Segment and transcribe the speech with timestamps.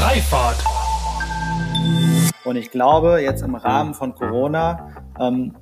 [0.00, 0.64] Freifahrt.
[2.46, 5.54] Und ich glaube, jetzt im Rahmen von Corona ähm,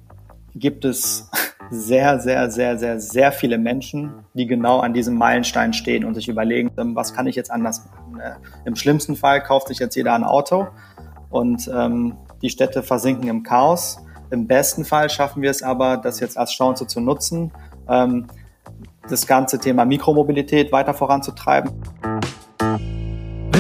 [0.54, 1.29] gibt es
[1.71, 6.29] sehr, sehr, sehr, sehr, sehr viele Menschen, die genau an diesem Meilenstein stehen und sich
[6.29, 8.21] überlegen, ähm, was kann ich jetzt anders machen.
[8.21, 10.69] Äh, Im schlimmsten Fall kauft sich jetzt jeder ein Auto
[11.31, 13.99] und ähm, die Städte versinken im Chaos.
[14.31, 17.51] Im besten Fall schaffen wir es aber, das jetzt als Chance zu nutzen,
[17.89, 18.29] ähm,
[19.09, 21.73] das ganze Thema Mikromobilität weiter voranzutreiben.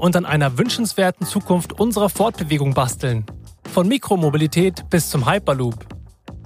[0.00, 3.26] und an einer wünschenswerten Zukunft unserer Fortbewegung basteln.
[3.72, 5.86] Von Mikromobilität bis zum Hyperloop.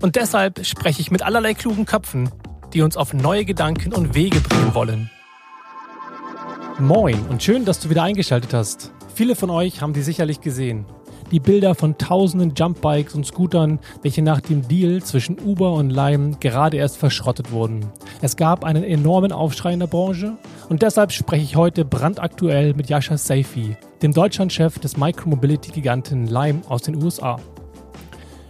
[0.03, 2.31] Und deshalb spreche ich mit allerlei klugen Köpfen,
[2.73, 5.11] die uns auf neue Gedanken und Wege bringen wollen.
[6.81, 8.93] Moin und schön, dass du wieder eingeschaltet hast.
[9.15, 10.84] Viele von euch haben die sicherlich gesehen.
[11.30, 16.36] Die Bilder von tausenden Jumpbikes und Scootern, welche nach dem Deal zwischen Uber und Lime
[16.39, 17.86] gerade erst verschrottet wurden.
[18.20, 20.36] Es gab einen enormen Aufschrei in der Branche
[20.69, 26.83] und deshalb spreche ich heute brandaktuell mit Yasha Saifi, dem Deutschlandchef des Micromobility-Giganten Lime aus
[26.83, 27.38] den USA.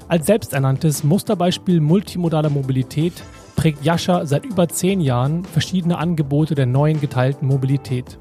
[0.09, 3.15] Als selbsternanntes Musterbeispiel multimodaler Mobilität
[3.57, 8.19] prägt Yasha seit über zehn Jahren verschiedene Angebote der neuen geteilten Mobilität.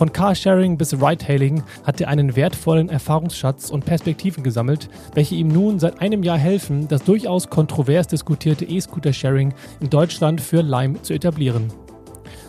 [0.00, 5.78] Von Carsharing bis Ride-Hailing hat er einen wertvollen Erfahrungsschatz und Perspektiven gesammelt, welche ihm nun
[5.78, 11.70] seit einem Jahr helfen, das durchaus kontrovers diskutierte E-Scooter-Sharing in Deutschland für Lime zu etablieren.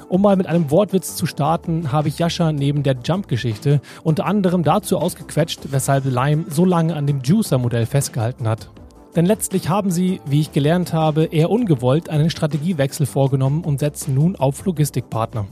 [0.07, 4.63] Um mal mit einem Wortwitz zu starten, habe ich Yasha neben der Jump-Geschichte unter anderem
[4.63, 8.69] dazu ausgequetscht, weshalb Lime so lange an dem Juicer-Modell festgehalten hat.
[9.17, 14.15] Denn letztlich haben sie, wie ich gelernt habe, eher ungewollt einen Strategiewechsel vorgenommen und setzen
[14.15, 15.47] nun auf Logistikpartner.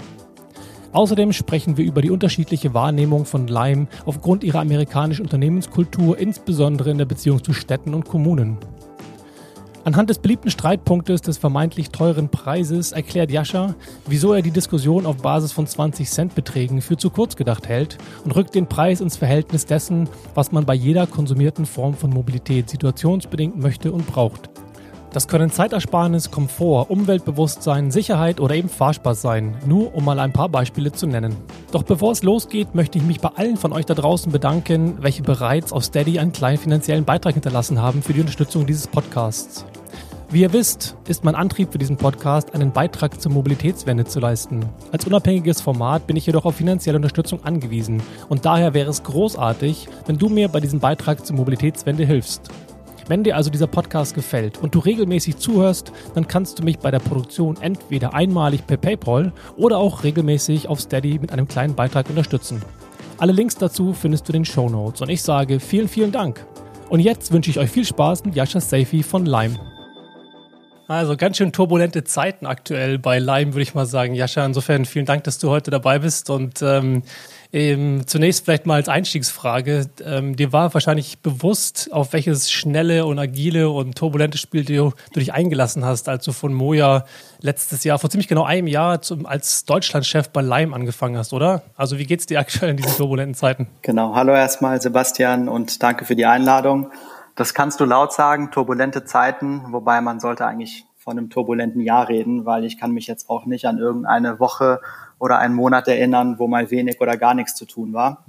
[0.92, 6.98] Außerdem sprechen wir über die unterschiedliche Wahrnehmung von Lime aufgrund ihrer amerikanischen Unternehmenskultur, insbesondere in
[6.98, 8.58] der Beziehung zu Städten und Kommunen.
[9.86, 13.76] Anhand des beliebten Streitpunktes des vermeintlich teuren Preises erklärt Jascha,
[14.08, 17.98] wieso er die Diskussion auf Basis von 20 Cent Beträgen für zu kurz gedacht hält
[18.26, 22.70] und rückt den Preis ins Verhältnis dessen, was man bei jeder konsumierten Form von Mobilität
[22.70, 24.50] situationsbedingt möchte und braucht.
[25.12, 30.50] Das können Zeitersparnis, Komfort, Umweltbewusstsein, Sicherheit oder eben Fahrspaß sein, nur um mal ein paar
[30.50, 31.36] Beispiele zu nennen.
[31.72, 35.24] Doch bevor es losgeht, möchte ich mich bei allen von euch da draußen bedanken, welche
[35.24, 39.66] bereits auf Steady einen kleinen finanziellen Beitrag hinterlassen haben für die Unterstützung dieses Podcasts.
[40.32, 44.64] Wie ihr wisst, ist mein Antrieb für diesen Podcast, einen Beitrag zur Mobilitätswende zu leisten.
[44.92, 49.88] Als unabhängiges Format bin ich jedoch auf finanzielle Unterstützung angewiesen und daher wäre es großartig,
[50.06, 52.52] wenn du mir bei diesem Beitrag zur Mobilitätswende hilfst.
[53.10, 56.92] Wenn dir also dieser Podcast gefällt und du regelmäßig zuhörst, dann kannst du mich bei
[56.92, 62.08] der Produktion entweder einmalig per PayPal oder auch regelmäßig auf Steady mit einem kleinen Beitrag
[62.08, 62.62] unterstützen.
[63.18, 66.46] Alle Links dazu findest du in den Show Notes und ich sage vielen, vielen Dank.
[66.90, 69.60] Und jetzt wünsche ich euch viel Spaß mit Jascha Safi von Lime.
[70.88, 74.14] Also ganz schön turbulente Zeiten aktuell bei Lime, würde ich mal sagen.
[74.14, 77.02] Jascha, insofern vielen Dank, dass du heute dabei bist und ähm,
[77.52, 79.88] ähm, zunächst vielleicht mal als Einstiegsfrage.
[80.06, 85.20] Ähm, dir war wahrscheinlich bewusst, auf welches schnelle und agile und turbulente Spiel du, du
[85.20, 87.06] dich eingelassen hast, als du von Moja
[87.42, 91.64] letztes Jahr, vor ziemlich genau einem Jahr, zum, als Deutschlandchef bei Lime angefangen hast, oder?
[91.76, 93.68] Also wie geht's dir aktuell in diesen turbulenten Zeiten?
[93.82, 94.14] Genau.
[94.14, 96.92] Hallo erstmal, Sebastian, und danke für die Einladung.
[97.36, 102.10] Das kannst du laut sagen, turbulente Zeiten, wobei man sollte eigentlich von einem turbulenten Jahr
[102.10, 104.82] reden, weil ich kann mich jetzt auch nicht an irgendeine Woche
[105.20, 108.26] oder einen Monat erinnern, wo mal wenig oder gar nichts zu tun war.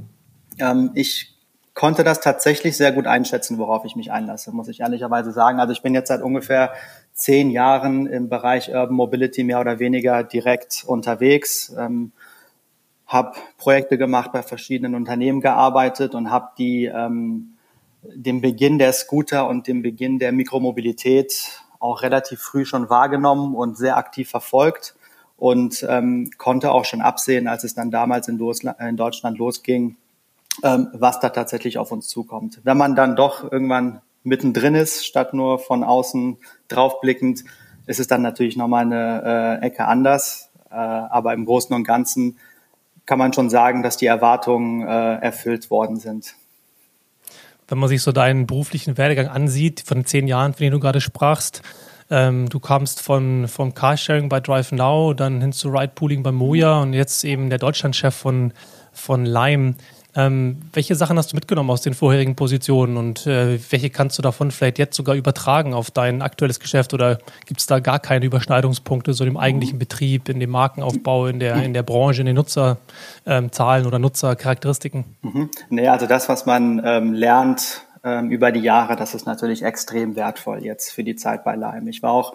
[0.59, 1.37] Ähm, ich
[1.75, 5.61] konnte das tatsächlich sehr gut einschätzen, worauf ich mich einlasse, muss ich ehrlicherweise sagen.
[5.61, 6.73] Also ich bin jetzt seit ungefähr
[7.15, 12.13] zehn Jahren im Bereich Urban Mobility mehr oder weniger direkt unterwegs, ähm,
[13.07, 17.55] habe Projekte gemacht, bei verschiedenen Unternehmen gearbeitet und habe die ähm,
[18.03, 23.77] den Beginn der Scooter und den Beginn der Mikromobilität auch relativ früh schon wahrgenommen und
[23.77, 24.95] sehr aktiv verfolgt
[25.41, 29.97] und ähm, konnte auch schon absehen, als es dann damals in, in Deutschland losging,
[30.63, 32.61] ähm, was da tatsächlich auf uns zukommt.
[32.63, 36.37] Wenn man dann doch irgendwann mittendrin ist, statt nur von außen
[36.69, 37.45] draufblickend,
[37.87, 40.51] ist es dann natürlich nochmal eine äh, Ecke anders.
[40.71, 42.37] Äh, aber im Großen und Ganzen
[43.07, 46.35] kann man schon sagen, dass die Erwartungen äh, erfüllt worden sind.
[47.67, 50.81] Wenn man sich so deinen beruflichen Werdegang ansieht, von den zehn Jahren, von denen du
[50.81, 51.63] gerade sprachst,
[52.11, 56.33] ähm, du kamst von, vom Carsharing bei Drive Now, dann hin zu Ride Pooling bei
[56.33, 58.53] Moja und jetzt eben der Deutschlandchef von,
[58.93, 59.75] von Lime.
[60.17, 64.23] Ähm, welche Sachen hast du mitgenommen aus den vorherigen Positionen und äh, welche kannst du
[64.23, 68.25] davon vielleicht jetzt sogar übertragen auf dein aktuelles Geschäft oder gibt es da gar keine
[68.27, 72.35] Überschneidungspunkte so im eigentlichen Betrieb, in dem Markenaufbau, in der, in der Branche, in den
[72.35, 75.05] Nutzerzahlen ähm, oder Nutzercharakteristiken?
[75.23, 75.51] Mhm.
[75.69, 80.17] Nee, also das, was man ähm, lernt ähm, über die Jahre, das ist natürlich extrem
[80.17, 81.91] wertvoll jetzt für die Zeit bei Lime.
[81.91, 82.35] Ich war auch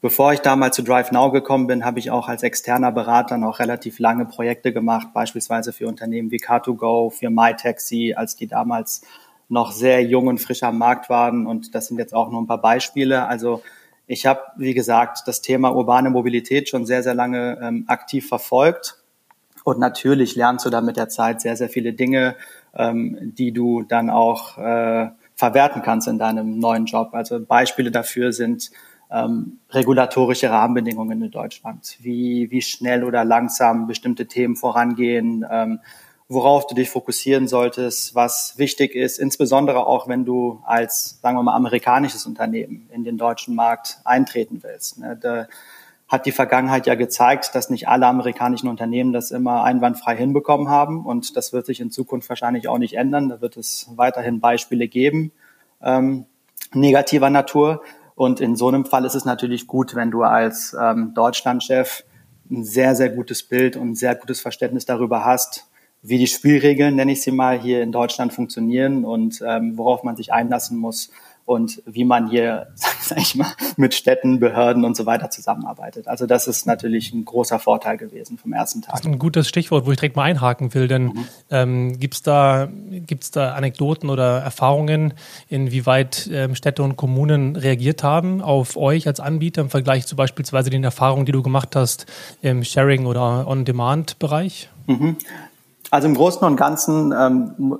[0.00, 3.58] Bevor ich damals zu Drive Now gekommen bin, habe ich auch als externer Berater noch
[3.58, 9.02] relativ lange Projekte gemacht, beispielsweise für Unternehmen wie Car2Go, für MyTaxi, als die damals
[9.48, 11.48] noch sehr jung und frisch am Markt waren.
[11.48, 13.26] Und das sind jetzt auch nur ein paar Beispiele.
[13.26, 13.60] Also
[14.06, 19.02] ich habe, wie gesagt, das Thema urbane Mobilität schon sehr, sehr lange ähm, aktiv verfolgt.
[19.64, 22.36] Und natürlich lernst du da mit der Zeit sehr, sehr viele Dinge,
[22.74, 27.10] ähm, die du dann auch äh, verwerten kannst in deinem neuen Job.
[27.12, 28.70] Also Beispiele dafür sind
[29.10, 35.80] ähm, regulatorische Rahmenbedingungen in Deutschland, wie, wie schnell oder langsam bestimmte Themen vorangehen, ähm,
[36.28, 41.42] worauf du dich fokussieren solltest, was wichtig ist, insbesondere auch wenn du als, sagen wir
[41.42, 44.98] mal, amerikanisches Unternehmen in den deutschen Markt eintreten willst.
[44.98, 45.16] Ne?
[45.18, 45.46] Da
[46.08, 51.04] hat die Vergangenheit ja gezeigt, dass nicht alle amerikanischen Unternehmen das immer einwandfrei hinbekommen haben
[51.04, 53.28] und das wird sich in Zukunft wahrscheinlich auch nicht ändern.
[53.28, 55.32] Da wird es weiterhin Beispiele geben,
[55.82, 56.24] ähm,
[56.72, 57.82] negativer Natur.
[58.14, 62.04] Und in so einem Fall ist es natürlich gut, wenn du als ähm, Deutschlandchef
[62.50, 65.68] ein sehr, sehr gutes Bild und ein sehr gutes Verständnis darüber hast,
[66.00, 70.16] wie die Spielregeln, nenne ich sie mal, hier in Deutschland funktionieren und ähm, worauf man
[70.16, 71.10] sich einlassen muss
[71.48, 72.66] und wie man hier,
[73.00, 73.46] sag ich mal,
[73.76, 76.06] mit Städten, Behörden und so weiter zusammenarbeitet.
[76.06, 78.92] Also das ist natürlich ein großer Vorteil gewesen vom ersten Tag.
[78.92, 81.24] Das ist ein gutes Stichwort, wo ich direkt mal einhaken will, denn mhm.
[81.50, 85.14] ähm, gibt es da, gibt's da Anekdoten oder Erfahrungen,
[85.48, 90.68] inwieweit ähm, Städte und Kommunen reagiert haben auf euch als Anbieter im Vergleich zu beispielsweise
[90.68, 92.04] den Erfahrungen, die du gemacht hast
[92.42, 94.68] im Sharing- oder On-Demand-Bereich?
[94.86, 95.16] Mhm.
[95.90, 97.78] Also im Großen und Ganzen ähm,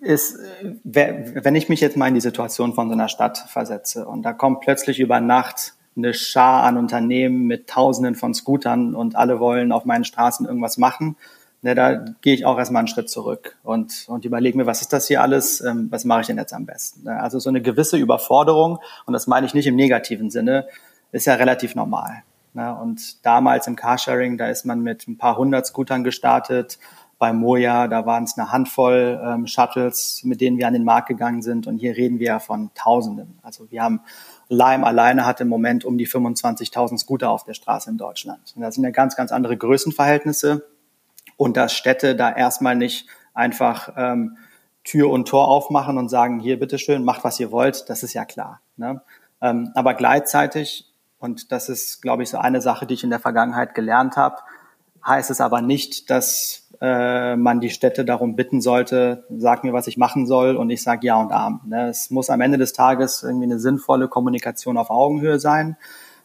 [0.00, 0.38] ist,
[0.84, 4.32] wenn ich mich jetzt mal in die Situation von so einer Stadt versetze und da
[4.32, 9.72] kommt plötzlich über Nacht eine Schar an Unternehmen mit Tausenden von Scootern und alle wollen
[9.72, 11.16] auf meinen Straßen irgendwas machen,
[11.62, 14.92] ne, da gehe ich auch erstmal einen Schritt zurück und, und überlege mir, was ist
[14.92, 17.04] das hier alles, ähm, was mache ich denn jetzt am besten?
[17.04, 17.20] Ne?
[17.20, 20.66] Also so eine gewisse Überforderung, und das meine ich nicht im negativen Sinne,
[21.12, 22.22] ist ja relativ normal.
[22.54, 22.74] Ne?
[22.74, 26.78] Und damals im Carsharing, da ist man mit ein paar hundert Scootern gestartet,
[27.18, 31.08] bei Moja, da waren es eine Handvoll ähm, Shuttles, mit denen wir an den Markt
[31.08, 31.66] gegangen sind.
[31.66, 33.38] Und hier reden wir ja von Tausenden.
[33.42, 34.00] Also wir haben
[34.48, 38.52] Lime alleine hat im Moment um die 25.000 Scooter auf der Straße in Deutschland.
[38.54, 40.66] Und das sind ja ganz, ganz andere Größenverhältnisse.
[41.36, 44.36] Und dass Städte da erstmal nicht einfach ähm,
[44.84, 48.24] Tür und Tor aufmachen und sagen, hier, bitteschön, macht, was ihr wollt, das ist ja
[48.24, 48.60] klar.
[48.76, 49.02] Ne?
[49.40, 53.20] Ähm, aber gleichzeitig, und das ist, glaube ich, so eine Sache, die ich in der
[53.20, 54.36] Vergangenheit gelernt habe,
[55.04, 59.86] heißt es aber nicht, dass äh, man die Städte darum bitten sollte, sag mir, was
[59.86, 61.60] ich machen soll und ich sage ja und arm.
[61.66, 61.88] Ne?
[61.88, 65.76] Es muss am Ende des Tages irgendwie eine sinnvolle Kommunikation auf Augenhöhe sein.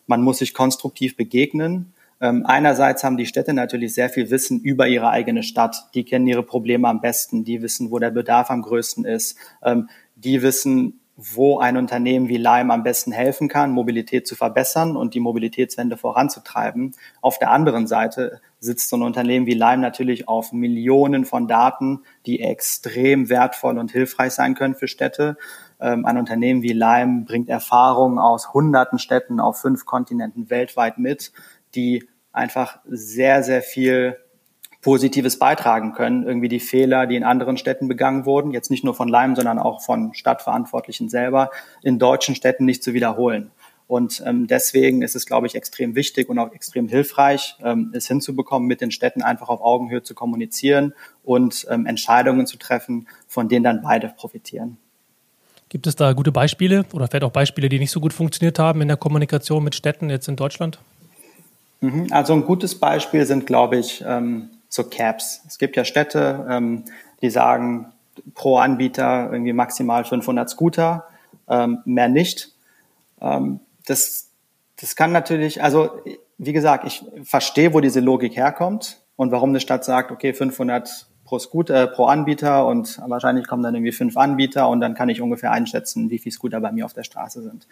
[0.08, 1.94] Man muss sich konstruktiv begegnen.
[2.22, 5.88] Ähm, einerseits haben die Städte natürlich sehr viel Wissen über ihre eigene Stadt.
[5.96, 7.44] Die kennen ihre Probleme am besten.
[7.44, 9.38] Die wissen, wo der Bedarf am größten ist.
[9.64, 14.98] Ähm, die wissen, wo ein Unternehmen wie Lime am besten helfen kann, Mobilität zu verbessern
[14.98, 16.96] und die Mobilitätswende voranzutreiben.
[17.22, 22.02] Auf der anderen Seite sitzt so ein Unternehmen wie Lime natürlich auf Millionen von Daten,
[22.26, 25.38] die extrem wertvoll und hilfreich sein können für Städte.
[25.80, 31.32] Ähm, ein Unternehmen wie Lime bringt Erfahrungen aus hunderten Städten auf fünf Kontinenten weltweit mit,
[31.76, 34.18] die einfach sehr, sehr viel
[34.82, 38.96] Positives beitragen können, irgendwie die Fehler, die in anderen Städten begangen wurden, jetzt nicht nur
[38.96, 41.52] von Leim, sondern auch von Stadtverantwortlichen selber,
[41.84, 43.52] in deutschen Städten nicht zu wiederholen.
[43.88, 48.08] Und ähm, deswegen ist es, glaube ich, extrem wichtig und auch extrem hilfreich, ähm, es
[48.08, 50.94] hinzubekommen, mit den Städten einfach auf Augenhöhe zu kommunizieren
[51.26, 54.78] und ähm, Entscheidungen zu treffen, von denen dann beide profitieren.
[55.68, 58.82] Gibt es da gute Beispiele oder vielleicht auch Beispiele, die nicht so gut funktioniert haben
[58.82, 60.80] in der Kommunikation mit Städten jetzt in Deutschland?
[61.82, 62.08] Mhm.
[62.12, 65.42] Also ein gutes Beispiel sind, glaube ich, ähm, so Caps.
[65.48, 66.86] Es gibt ja Städte, ähm,
[67.22, 67.92] die sagen
[68.34, 71.06] pro Anbieter irgendwie maximal 500 Scooter,
[71.48, 72.56] ähm, mehr nicht.
[73.20, 74.30] Ähm, das,
[74.80, 75.92] das kann natürlich, also
[76.38, 81.08] wie gesagt, ich verstehe, wo diese Logik herkommt und warum eine Stadt sagt, okay, 500
[81.26, 85.10] pro Scooter, äh, pro Anbieter und wahrscheinlich kommen dann irgendwie fünf Anbieter und dann kann
[85.10, 87.68] ich ungefähr einschätzen, wie viele Scooter bei mir auf der Straße sind.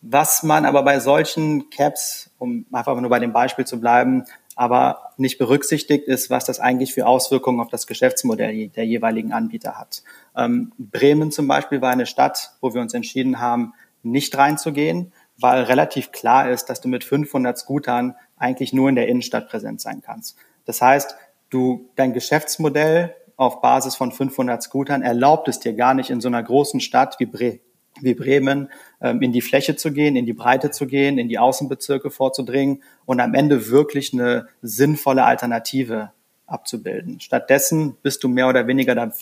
[0.00, 4.24] Was man aber bei solchen Caps, um einfach nur bei dem Beispiel zu bleiben,
[4.56, 9.78] aber nicht berücksichtigt ist, was das eigentlich für Auswirkungen auf das Geschäftsmodell der jeweiligen Anbieter
[9.78, 10.02] hat.
[10.34, 15.64] Ähm, Bremen zum Beispiel war eine Stadt, wo wir uns entschieden haben, nicht reinzugehen, weil
[15.64, 20.00] relativ klar ist, dass du mit 500 Scootern eigentlich nur in der Innenstadt präsent sein
[20.00, 20.36] kannst.
[20.64, 21.16] Das heißt,
[21.50, 26.28] du, dein Geschäftsmodell auf Basis von 500 Scootern erlaubt es dir gar nicht in so
[26.28, 27.60] einer großen Stadt wie, Bre
[28.00, 31.38] wie Bremen ähm, in die Fläche zu gehen, in die Breite zu gehen, in die
[31.38, 36.10] Außenbezirke vorzudringen und am Ende wirklich eine sinnvolle Alternative
[36.46, 37.18] abzubilden.
[37.20, 39.12] Stattdessen bist du mehr oder weniger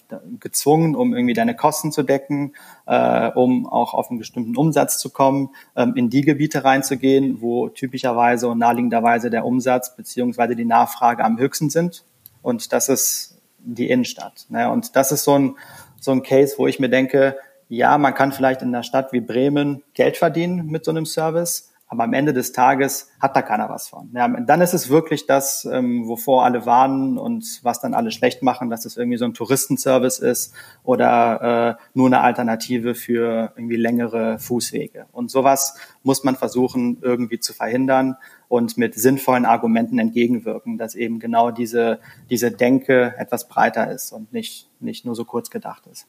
[0.41, 2.55] gezwungen, um irgendwie deine Kosten zu decken,
[2.87, 7.69] äh, um auch auf einen bestimmten Umsatz zu kommen, ähm, in die Gebiete reinzugehen, wo
[7.71, 12.05] typischerweise und naheliegenderweise der Umsatz beziehungsweise die Nachfrage am höchsten sind.
[12.43, 14.47] Und das ist die Innenstadt.
[14.51, 14.71] Ne?
[14.71, 15.57] Und das ist so ein,
[15.99, 17.39] so ein Case, wo ich mir denke,
[17.77, 21.75] ja, man kann vielleicht in einer Stadt wie Bremen Geld verdienen mit so einem Service,
[21.87, 24.11] aber am Ende des Tages hat da keiner was von.
[24.15, 28.43] Ja, dann ist es wirklich das, ähm, wovor alle warnen und was dann alle schlecht
[28.43, 33.77] machen, dass es irgendwie so ein Touristenservice ist oder äh, nur eine Alternative für irgendwie
[33.77, 35.07] längere Fußwege.
[35.13, 38.17] Und sowas muss man versuchen irgendwie zu verhindern
[38.49, 42.01] und mit sinnvollen Argumenten entgegenwirken, dass eben genau diese,
[42.31, 46.07] diese Denke etwas breiter ist und nicht, nicht nur so kurz gedacht ist.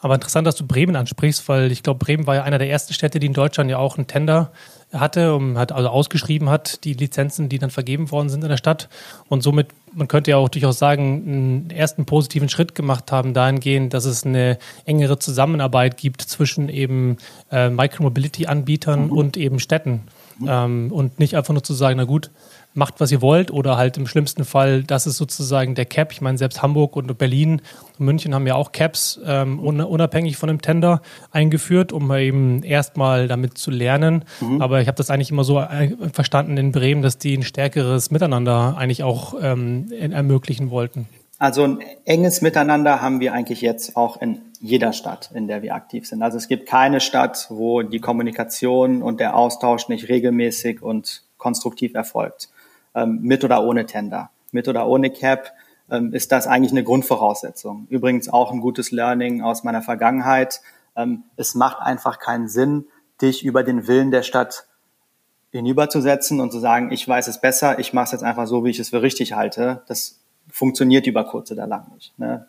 [0.00, 2.94] Aber interessant, dass du Bremen ansprichst, weil ich glaube, Bremen war ja einer der ersten
[2.94, 4.52] Städte, die in Deutschland ja auch einen Tender
[4.92, 8.56] hatte und hat also ausgeschrieben hat, die Lizenzen, die dann vergeben worden sind in der
[8.56, 8.88] Stadt.
[9.28, 13.92] Und somit, man könnte ja auch durchaus sagen, einen ersten positiven Schritt gemacht haben, dahingehend,
[13.92, 17.18] dass es eine engere Zusammenarbeit gibt zwischen eben
[17.50, 19.12] äh, Micromobility-Anbietern mhm.
[19.12, 20.04] und eben Städten.
[20.38, 20.48] Mhm.
[20.48, 22.30] Ähm, und nicht einfach nur zu sagen, na gut,
[22.78, 26.12] macht, was ihr wollt oder halt im schlimmsten Fall, das ist sozusagen der Cap.
[26.12, 27.60] Ich meine, selbst Hamburg und Berlin
[27.98, 33.28] und München haben ja auch Caps ähm, unabhängig von dem Tender eingeführt, um eben erstmal
[33.28, 34.24] damit zu lernen.
[34.40, 34.62] Mhm.
[34.62, 38.10] Aber ich habe das eigentlich immer so äh, verstanden in Bremen, dass die ein stärkeres
[38.10, 41.08] Miteinander eigentlich auch ähm, ermöglichen wollten.
[41.40, 45.74] Also ein enges Miteinander haben wir eigentlich jetzt auch in jeder Stadt, in der wir
[45.74, 46.22] aktiv sind.
[46.22, 51.94] Also es gibt keine Stadt, wo die Kommunikation und der Austausch nicht regelmäßig und konstruktiv
[51.94, 52.48] erfolgt
[52.94, 55.52] mit oder ohne Tender, mit oder ohne Cap,
[55.90, 57.86] ähm, ist das eigentlich eine Grundvoraussetzung.
[57.88, 60.60] Übrigens auch ein gutes Learning aus meiner Vergangenheit.
[60.96, 62.86] Ähm, es macht einfach keinen Sinn,
[63.22, 64.66] dich über den Willen der Stadt
[65.50, 68.70] hinüberzusetzen und zu sagen, ich weiß es besser, ich mache es jetzt einfach so, wie
[68.70, 69.82] ich es für richtig halte.
[69.88, 72.18] Das funktioniert über kurz oder lang nicht.
[72.18, 72.46] Ne?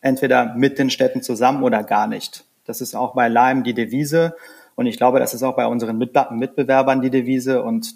[0.00, 2.44] Entweder mit den Städten zusammen oder gar nicht.
[2.64, 4.34] Das ist auch bei Lime die Devise.
[4.74, 7.62] Und ich glaube, das ist auch bei unseren Mitbewerbern die Devise.
[7.62, 7.94] Und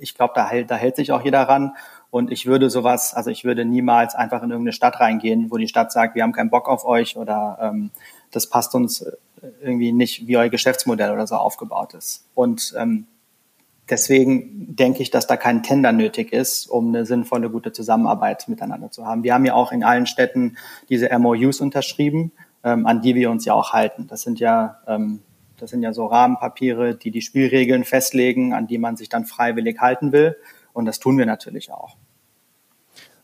[0.00, 1.74] ich glaube, da hält, da hält sich auch jeder ran.
[2.10, 5.68] Und ich würde sowas, also ich würde niemals einfach in irgendeine Stadt reingehen, wo die
[5.68, 7.90] Stadt sagt, wir haben keinen Bock auf euch oder ähm,
[8.30, 9.12] das passt uns äh,
[9.62, 12.24] irgendwie nicht, wie euer Geschäftsmodell oder so aufgebaut ist.
[12.34, 13.06] Und ähm,
[13.90, 18.90] deswegen denke ich, dass da kein Tender nötig ist, um eine sinnvolle, gute Zusammenarbeit miteinander
[18.90, 19.22] zu haben.
[19.22, 20.56] Wir haben ja auch in allen Städten
[20.88, 22.32] diese MOUs unterschrieben,
[22.64, 24.06] ähm, an die wir uns ja auch halten.
[24.08, 25.20] Das sind ja ähm,
[25.58, 29.80] das sind ja so Rahmenpapiere, die die Spielregeln festlegen, an die man sich dann freiwillig
[29.80, 30.36] halten will.
[30.72, 31.96] Und das tun wir natürlich auch.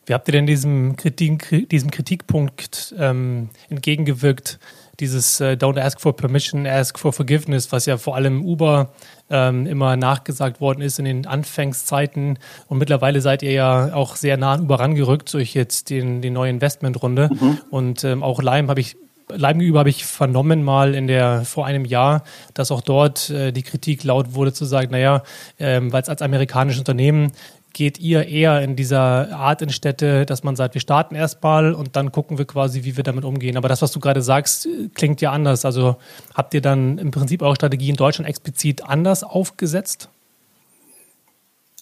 [0.06, 4.58] Wie habt ihr denn diesem, Kritik, diesem Kritikpunkt ähm, entgegengewirkt?
[5.00, 8.92] Dieses äh, Don't ask for permission, ask for forgiveness, was ja vor allem Uber
[9.30, 12.38] ähm, immer nachgesagt worden ist in den Anfangszeiten.
[12.68, 16.30] Und mittlerweile seid ihr ja auch sehr nah an Uber rangerückt durch jetzt den, die
[16.30, 17.30] neue Investmentrunde.
[17.32, 17.58] Mhm.
[17.70, 18.96] Und ähm, auch Lime habe ich
[19.28, 23.52] Leim gegenüber habe ich vernommen mal in der vor einem Jahr, dass auch dort äh,
[23.52, 25.22] die Kritik laut wurde zu sagen, naja,
[25.58, 27.32] ähm, weil es als amerikanisches Unternehmen
[27.74, 31.96] geht ihr eher in dieser Art in Städte, dass man sagt, wir starten erstmal und
[31.96, 33.56] dann gucken wir quasi, wie wir damit umgehen.
[33.56, 35.64] Aber das, was du gerade sagst, klingt ja anders.
[35.64, 35.96] Also
[36.32, 40.08] habt ihr dann im Prinzip eure Strategie in Deutschland explizit anders aufgesetzt?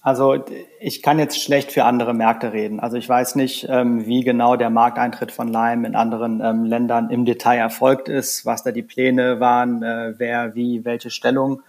[0.05, 0.45] Also
[0.81, 2.81] ich kann jetzt schlecht für andere Märkte reden.
[2.81, 7.09] Also ich weiß nicht, ähm, wie genau der Markteintritt von Lime in anderen ähm, Ländern
[7.09, 11.63] im Detail erfolgt ist, was da die Pläne waren, äh, wer wie welche Stellung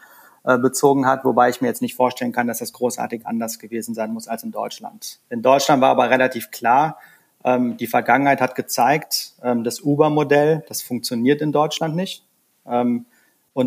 [0.45, 3.93] äh, bezogen hat, wobei ich mir jetzt nicht vorstellen kann, dass das großartig anders gewesen
[3.93, 5.19] sein muss als in Deutschland.
[5.29, 6.97] In Deutschland war aber relativ klar,
[7.43, 12.23] ähm, die Vergangenheit hat gezeigt, das Uber-Modell, das funktioniert in Deutschland nicht.
[12.63, 13.05] Und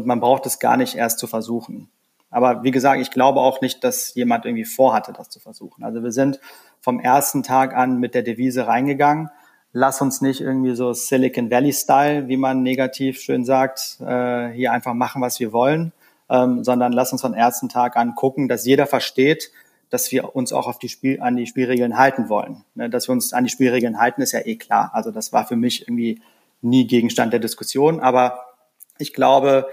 [0.06, 1.90] man braucht es gar nicht erst zu versuchen.
[2.30, 5.84] Aber wie gesagt, ich glaube auch nicht, dass jemand irgendwie vorhatte, das zu versuchen.
[5.84, 6.40] Also wir sind
[6.80, 9.30] vom ersten Tag an mit der Devise reingegangen.
[9.72, 14.94] Lass uns nicht irgendwie so Silicon Valley-Style, wie man negativ schön sagt, äh, hier einfach
[14.94, 15.92] machen, was wir wollen,
[16.30, 19.50] ähm, sondern lass uns vom ersten Tag an gucken, dass jeder versteht,
[19.90, 22.64] dass wir uns auch auf die Spiel, an die Spielregeln halten wollen.
[22.74, 24.90] Ne, dass wir uns an die Spielregeln halten, ist ja eh klar.
[24.94, 26.20] Also das war für mich irgendwie
[26.62, 28.00] nie Gegenstand der Diskussion.
[28.00, 28.40] Aber
[28.98, 29.68] ich glaube,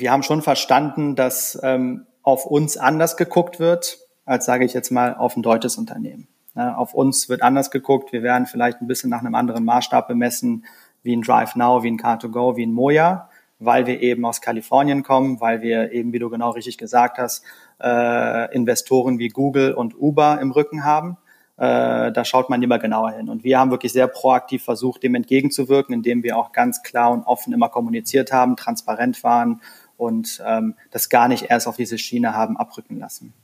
[0.00, 4.90] wir haben schon verstanden, dass ähm, auf uns anders geguckt wird, als sage ich jetzt
[4.90, 6.28] mal auf ein deutsches Unternehmen.
[6.54, 8.12] Ja, auf uns wird anders geguckt.
[8.12, 10.64] Wir werden vielleicht ein bisschen nach einem anderen Maßstab bemessen,
[11.02, 15.02] wie ein Drive Now, wie ein Car2Go, wie ein Moja, weil wir eben aus Kalifornien
[15.02, 17.44] kommen, weil wir eben, wie du genau richtig gesagt hast,
[17.80, 21.16] äh, Investoren wie Google und Uber im Rücken haben.
[21.56, 23.28] äh, da schaut man lieber genauer hin.
[23.28, 27.24] Und wir haben wirklich sehr proaktiv versucht, dem entgegenzuwirken, indem wir auch ganz klar und
[27.24, 29.60] offen immer kommuniziert haben, transparent waren
[29.98, 33.34] und ähm, das gar nicht erst auf diese Schiene haben abrücken lassen.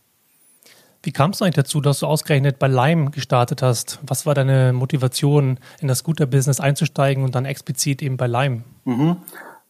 [1.03, 3.99] Wie kamst du eigentlich dazu, dass du ausgerechnet bei Lime gestartet hast?
[4.07, 8.65] Was war deine Motivation, in das Scooter-Business einzusteigen und dann explizit eben bei Lime?
[8.85, 9.19] Mhm.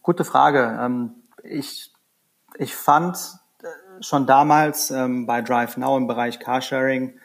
[0.01, 0.79] Gute Frage.
[0.81, 1.11] Ähm,
[1.43, 1.91] ich,
[2.57, 3.17] ich fand
[3.61, 7.15] äh, schon damals ähm, bei Drive Now im Bereich Carsharing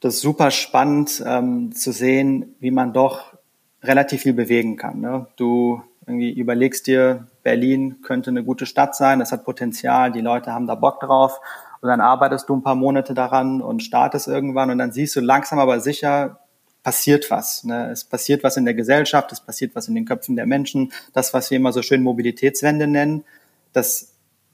[0.00, 3.34] das super spannend ähm, zu sehen, wie man doch
[3.82, 5.00] relativ viel bewegen kann.
[5.00, 5.26] Ne?
[5.36, 10.52] Du irgendwie überlegst dir, Berlin könnte eine gute Stadt sein, das hat Potenzial, die Leute
[10.52, 11.40] haben da Bock drauf
[11.80, 15.20] und dann arbeitest du ein paar Monate daran und startest irgendwann und dann siehst du
[15.20, 16.40] langsam aber sicher,
[16.82, 17.64] passiert was.
[17.64, 17.90] Ne?
[17.90, 20.92] Es passiert was in der Gesellschaft, es passiert was in den Köpfen der Menschen.
[21.12, 23.24] Das, was wir immer so schön Mobilitätswende nennen,
[23.72, 24.09] das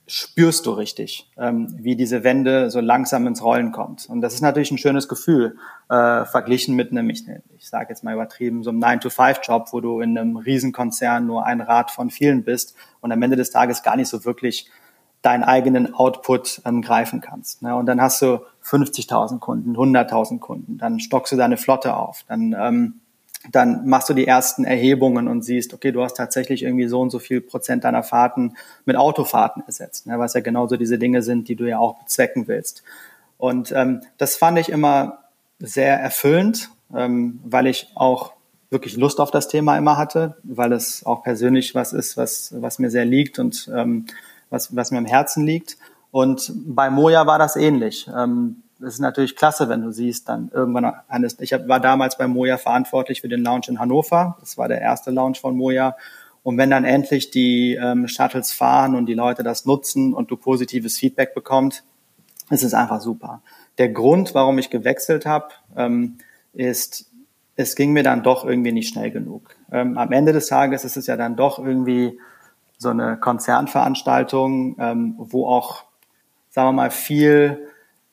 [0.06, 4.08] spürst du richtig, ähm, wie diese Wende so langsam ins Rollen kommt.
[4.08, 5.56] Und das ist natürlich ein schönes Gefühl,
[5.88, 7.24] äh, verglichen mit einem, ich,
[7.56, 11.60] ich sage jetzt mal übertrieben, so einem 9-to-5-Job, wo du in einem Riesenkonzern nur ein
[11.60, 14.70] Rad von vielen bist und am Ende des Tages gar nicht so wirklich
[15.22, 17.62] deinen eigenen Output ähm, greifen kannst.
[17.62, 17.74] Ne?
[17.74, 22.54] Und dann hast du 50.000 Kunden, 100.000 Kunden, dann stockst du deine Flotte auf, dann,
[22.56, 23.00] ähm,
[23.52, 27.10] dann machst du die ersten Erhebungen und siehst, okay, du hast tatsächlich irgendwie so und
[27.10, 30.18] so viel Prozent deiner Fahrten mit Autofahrten ersetzt, ne?
[30.18, 32.82] was ja genauso diese Dinge sind, die du ja auch bezwecken willst.
[33.38, 35.18] Und ähm, das fand ich immer
[35.58, 38.32] sehr erfüllend, ähm, weil ich auch
[38.70, 42.78] wirklich Lust auf das Thema immer hatte, weil es auch persönlich was ist, was, was
[42.78, 44.06] mir sehr liegt und ähm,
[44.50, 45.76] was, was mir am Herzen liegt.
[46.10, 48.08] Und bei Moja war das ähnlich.
[48.16, 52.26] Ähm, das ist natürlich klasse, wenn du siehst, dann irgendwann eines, ich war damals bei
[52.26, 54.36] Moja verantwortlich für den Lounge in Hannover.
[54.40, 55.96] Das war der erste Lounge von Moja.
[56.42, 60.36] Und wenn dann endlich die ähm, Shuttles fahren und die Leute das nutzen und du
[60.36, 61.84] positives Feedback bekommst,
[62.50, 63.42] ist es einfach super.
[63.78, 66.18] Der Grund, warum ich gewechselt habe, ähm,
[66.52, 67.10] ist,
[67.56, 69.56] es ging mir dann doch irgendwie nicht schnell genug.
[69.72, 72.18] Ähm, am Ende des Tages ist es ja dann doch irgendwie
[72.78, 75.84] so eine Konzernveranstaltung, ähm, wo auch,
[76.50, 77.66] sagen wir mal, viel,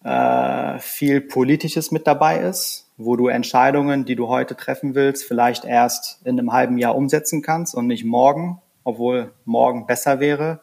[0.03, 5.65] äh, viel Politisches mit dabei ist, wo du Entscheidungen, die du heute treffen willst, vielleicht
[5.65, 10.59] erst in einem halben Jahr umsetzen kannst und nicht morgen, obwohl morgen besser wäre.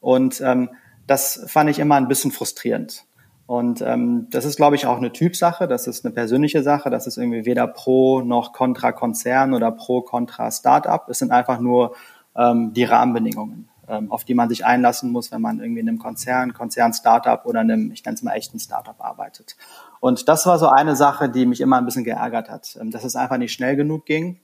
[0.00, 0.70] Und ähm,
[1.06, 3.04] das fand ich immer ein bisschen frustrierend.
[3.46, 7.06] Und ähm, das ist, glaube ich, auch eine Typsache, das ist eine persönliche Sache, das
[7.06, 11.06] ist irgendwie weder pro noch kontra Konzern oder pro kontra Startup.
[11.10, 11.94] Es sind einfach nur
[12.36, 16.54] ähm, die Rahmenbedingungen, auf die man sich einlassen muss, wenn man irgendwie in einem Konzern,
[16.54, 19.56] Konzern-Startup oder einem, ich nenne es mal echten Startup arbeitet.
[20.00, 23.04] Und das war so eine Sache, die mich immer ein bisschen geärgert hat, ähm, dass
[23.04, 24.40] es einfach nicht schnell genug ging.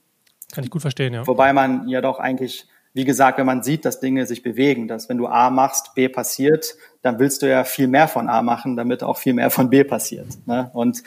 [0.51, 1.25] Kann ich gut verstehen, ja.
[1.25, 5.07] Wobei man ja doch eigentlich, wie gesagt, wenn man sieht, dass Dinge sich bewegen, dass
[5.09, 8.75] wenn du A machst, B passiert, dann willst du ja viel mehr von A machen,
[8.75, 10.27] damit auch viel mehr von B passiert.
[10.45, 10.69] Ne?
[10.73, 11.03] Und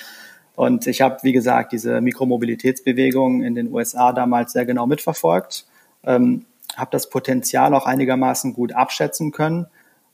[0.56, 5.66] und ich habe, wie gesagt, diese Mikromobilitätsbewegung in den USA damals sehr genau mitverfolgt.
[6.04, 6.44] Ähm,
[6.76, 9.66] habe das Potenzial auch einigermaßen gut abschätzen können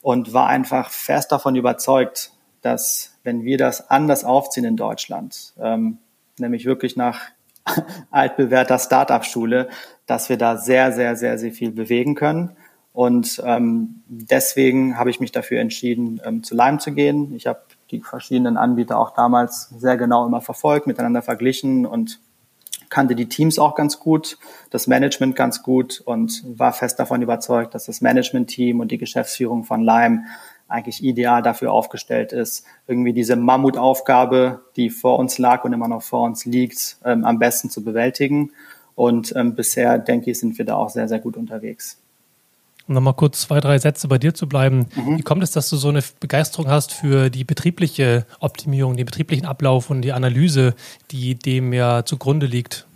[0.03, 5.99] und war einfach fest davon überzeugt, dass wenn wir das anders aufziehen in Deutschland, ähm,
[6.39, 7.21] nämlich wirklich nach
[8.11, 9.69] altbewährter Start-up-Schule,
[10.07, 12.57] dass wir da sehr, sehr, sehr, sehr viel bewegen können.
[12.93, 17.35] Und ähm, deswegen habe ich mich dafür entschieden, ähm, zu Lime zu gehen.
[17.35, 22.21] Ich habe die verschiedenen Anbieter auch damals sehr genau immer verfolgt, miteinander verglichen und
[22.91, 24.37] kannte die Teams auch ganz gut,
[24.71, 29.65] das Management ganz gut und war fest davon überzeugt, dass das Management-Team und die Geschäftsführung
[29.65, 30.25] von Lime
[30.69, 36.03] eigentlich ideal dafür aufgestellt ist, irgendwie diese Mammutaufgabe, die vor uns lag und immer noch
[36.03, 38.53] vor uns liegt, ähm, am besten zu bewältigen.
[38.95, 42.01] Und ähm, bisher, denke ich, sind wir da auch sehr, sehr gut unterwegs.
[42.91, 44.89] Um nochmal kurz zwei, drei Sätze bei dir zu bleiben.
[44.97, 45.19] Mhm.
[45.19, 49.47] Wie kommt es, dass du so eine Begeisterung hast für die betriebliche Optimierung, den betrieblichen
[49.47, 50.75] Ablauf und die Analyse,
[51.13, 52.89] die dem ja zugrunde liegt?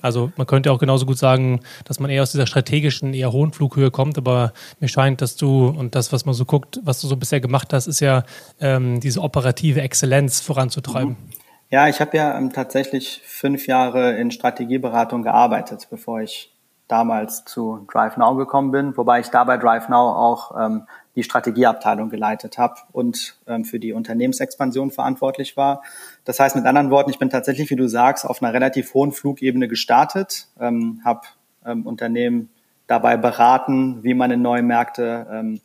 [0.00, 3.52] Also man könnte auch genauso gut sagen, dass man eher aus dieser strategischen, eher hohen
[3.52, 7.06] Flughöhe kommt, aber mir scheint, dass du und das, was man so guckt, was du
[7.06, 8.24] so bisher gemacht hast, ist ja
[8.60, 11.10] ähm, diese operative Exzellenz voranzutreiben.
[11.10, 11.32] Mhm.
[11.70, 16.51] Ja, ich habe ja ähm, tatsächlich fünf Jahre in Strategieberatung gearbeitet, bevor ich
[16.92, 21.22] damals zu Drive Now gekommen bin, wobei ich da bei Drive Now auch ähm, die
[21.22, 25.82] Strategieabteilung geleitet habe und ähm, für die Unternehmensexpansion verantwortlich war.
[26.26, 29.12] Das heißt mit anderen Worten, ich bin tatsächlich, wie du sagst, auf einer relativ hohen
[29.12, 31.22] Flugebene gestartet, ähm, habe
[31.64, 32.50] ähm, Unternehmen
[32.86, 35.60] dabei beraten, wie man in neue Märkte ähm,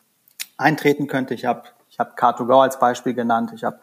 [0.57, 1.33] eintreten könnte.
[1.33, 3.51] Ich habe ich hab Car2Go als Beispiel genannt.
[3.53, 3.79] Ich habe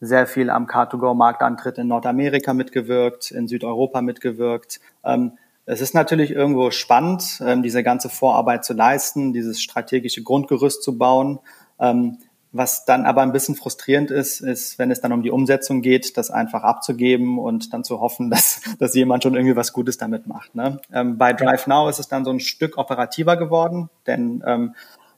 [0.00, 4.80] sehr viel am Car2Go-Marktantritt in Nordamerika mitgewirkt, in Südeuropa mitgewirkt.
[5.04, 10.82] Ähm, es ist natürlich irgendwo spannend, ähm, diese ganze Vorarbeit zu leisten, dieses strategische Grundgerüst
[10.82, 11.38] zu bauen.
[11.78, 12.18] Ähm,
[12.54, 16.18] was dann aber ein bisschen frustrierend ist, ist, wenn es dann um die Umsetzung geht,
[16.18, 20.26] das einfach abzugeben und dann zu hoffen, dass, dass jemand schon irgendwie was Gutes damit
[20.26, 20.54] macht.
[20.54, 20.80] Ne?
[20.92, 24.74] Ähm, bei Drive Now ist es dann so ein Stück operativer geworden, denn ähm,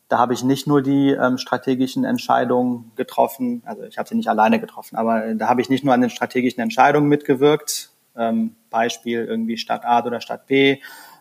[0.09, 4.29] da habe ich nicht nur die ähm, strategischen Entscheidungen getroffen, also ich habe sie nicht
[4.29, 9.25] alleine getroffen, aber da habe ich nicht nur an den strategischen Entscheidungen mitgewirkt, ähm, Beispiel
[9.25, 10.79] irgendwie Stadt A oder Stadt B,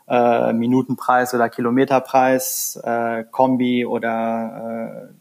[0.07, 5.13] äh, Minutenpreis oder Kilometerpreis, äh, Kombi oder äh,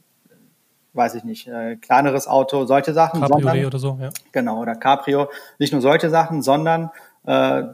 [0.95, 3.21] weiß ich nicht, äh, kleineres Auto, solche Sachen.
[3.21, 4.11] Cabrio sondern, oder so, ja.
[4.33, 5.29] Genau, oder Cabrio.
[5.59, 6.91] Nicht nur solche Sachen, sondern
[7.25, 7.65] äh,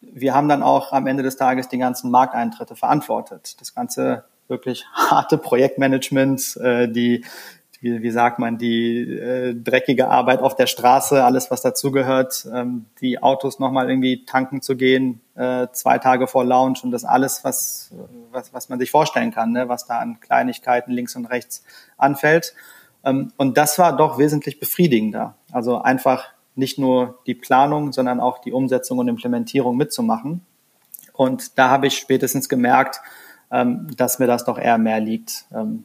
[0.00, 3.60] wir haben dann auch am Ende des Tages die ganzen Markteintritte verantwortet.
[3.60, 7.24] Das ganze wirklich harte Projektmanagement, äh, die
[7.82, 12.86] wie, wie sagt man, die äh, dreckige Arbeit auf der Straße, alles was dazugehört, ähm,
[13.00, 17.42] die Autos nochmal irgendwie tanken zu gehen, äh, zwei Tage vor Launch und das alles,
[17.42, 17.90] was,
[18.30, 21.64] was, was man sich vorstellen kann, ne, was da an Kleinigkeiten links und rechts
[21.98, 22.54] anfällt.
[23.04, 25.34] Ähm, und das war doch wesentlich befriedigender.
[25.50, 30.46] Also einfach nicht nur die Planung, sondern auch die Umsetzung und Implementierung mitzumachen.
[31.12, 33.00] Und da habe ich spätestens gemerkt,
[33.50, 35.46] ähm, dass mir das doch eher mehr liegt.
[35.52, 35.84] Ähm,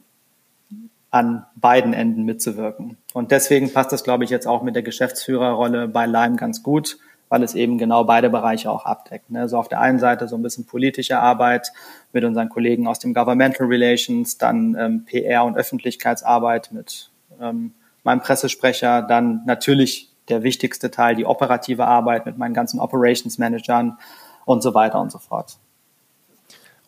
[1.10, 2.98] an beiden Enden mitzuwirken.
[3.14, 6.98] Und deswegen passt das, glaube ich, jetzt auch mit der Geschäftsführerrolle bei Lime ganz gut,
[7.30, 9.30] weil es eben genau beide Bereiche auch abdeckt.
[9.30, 9.48] Ne?
[9.48, 11.72] So auf der einen Seite so ein bisschen politische Arbeit
[12.12, 17.72] mit unseren Kollegen aus dem Governmental Relations, dann ähm, PR und Öffentlichkeitsarbeit mit ähm,
[18.04, 23.98] meinem Pressesprecher, dann natürlich der wichtigste Teil, die operative Arbeit mit meinen ganzen Operations Managern
[24.44, 25.58] und so weiter und so fort.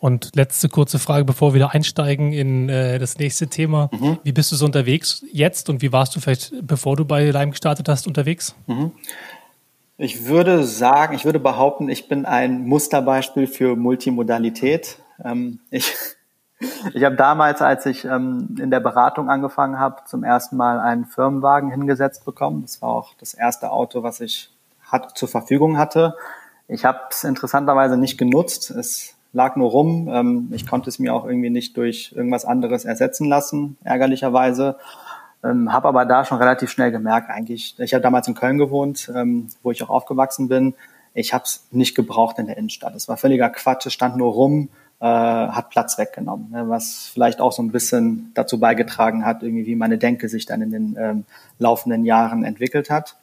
[0.01, 3.91] Und letzte kurze Frage, bevor wir wieder einsteigen in äh, das nächste Thema.
[3.93, 4.19] Mhm.
[4.25, 7.51] Wie bist du so unterwegs jetzt und wie warst du vielleicht, bevor du bei Lime
[7.51, 8.55] gestartet hast, unterwegs?
[8.67, 8.93] Mhm.
[9.99, 14.97] Ich würde sagen, ich würde behaupten, ich bin ein Musterbeispiel für Multimodalität.
[15.23, 15.93] Ähm, ich
[16.95, 21.07] ich habe damals, als ich ähm, in der Beratung angefangen habe, zum ersten Mal einen
[21.07, 22.63] Firmenwagen hingesetzt bekommen.
[22.63, 24.51] Das war auch das erste Auto, was ich
[24.83, 26.17] hat, zur Verfügung hatte.
[26.69, 28.71] Ich habe es interessanterweise nicht genutzt.
[28.71, 30.09] Es lag nur rum.
[30.13, 34.77] Ähm, ich konnte es mir auch irgendwie nicht durch irgendwas anderes ersetzen lassen, ärgerlicherweise.
[35.43, 39.11] Ähm, habe aber da schon relativ schnell gemerkt, eigentlich, ich habe damals in Köln gewohnt,
[39.15, 40.75] ähm, wo ich auch aufgewachsen bin.
[41.15, 42.95] Ich habe es nicht gebraucht in der Innenstadt.
[42.95, 44.69] Es war völliger Quatsch, es stand nur rum,
[45.01, 49.67] äh, hat Platz weggenommen, ne, was vielleicht auch so ein bisschen dazu beigetragen hat, irgendwie
[49.67, 51.25] wie meine Denke sich dann in den ähm,
[51.59, 53.17] laufenden Jahren entwickelt hat.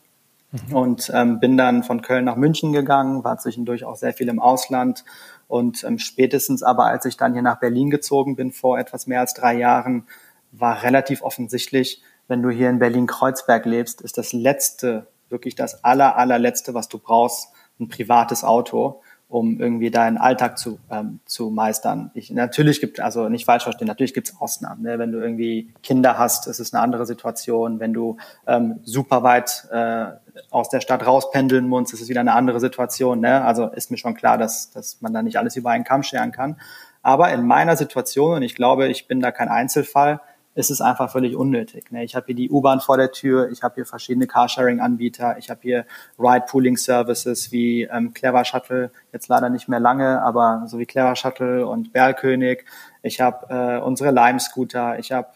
[0.52, 0.76] Mhm.
[0.76, 4.40] Und ähm, bin dann von Köln nach München gegangen, war zwischendurch auch sehr viel im
[4.40, 5.04] Ausland
[5.48, 9.22] und ähm, spätestens aber, als ich dann hier nach Berlin gezogen bin, vor etwas mehr
[9.22, 10.08] als drei Jahren,
[10.52, 16.18] war relativ offensichtlich, wenn du hier in Berlin-Kreuzberg lebst, ist das letzte, wirklich das aller,
[16.18, 22.12] allerletzte, was du brauchst, ein privates Auto um irgendwie deinen Alltag zu, ähm, zu meistern.
[22.14, 24.84] Ich, natürlich gibt, also nicht falsch verstehen, natürlich gibt es Ausnahmen.
[24.84, 25.00] Ne?
[25.00, 27.82] Wenn du irgendwie Kinder hast, ist es eine andere Situation.
[27.82, 30.06] Wenn du ähm, super weit äh,
[30.50, 33.20] aus der Stadt rauspendeln musst, ist es wieder eine andere Situation.
[33.20, 33.44] Ne?
[33.44, 36.32] Also ist mir schon klar, dass, dass man da nicht alles über einen Kamm scheren
[36.32, 36.56] kann.
[37.02, 40.22] Aber in meiner Situation, und ich glaube, ich bin da kein Einzelfall,
[40.58, 41.92] ist es einfach völlig unnötig.
[41.92, 42.04] Ne?
[42.04, 45.60] Ich habe hier die U-Bahn vor der Tür, ich habe hier verschiedene Carsharing-Anbieter, ich habe
[45.62, 45.86] hier
[46.18, 51.68] Ride-Pooling-Services wie ähm, Clever Shuttle, jetzt leider nicht mehr lange, aber so wie Clever Shuttle
[51.68, 52.66] und Berlkönig.
[53.04, 55.28] Ich habe äh, unsere Lime-Scooter, ich habe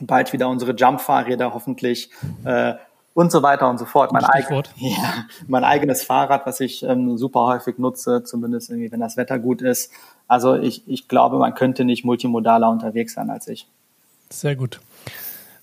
[0.00, 2.10] bald wieder unsere Jump-Fahrräder hoffentlich.
[2.44, 2.74] Äh,
[3.14, 4.10] und so weiter und so fort.
[4.12, 9.00] Mein, eig ja, mein eigenes Fahrrad, was ich ähm, super häufig nutze, zumindest irgendwie, wenn
[9.00, 9.92] das Wetter gut ist.
[10.28, 13.68] Also ich, ich glaube, man könnte nicht multimodaler unterwegs sein als ich.
[14.32, 14.80] Sehr gut.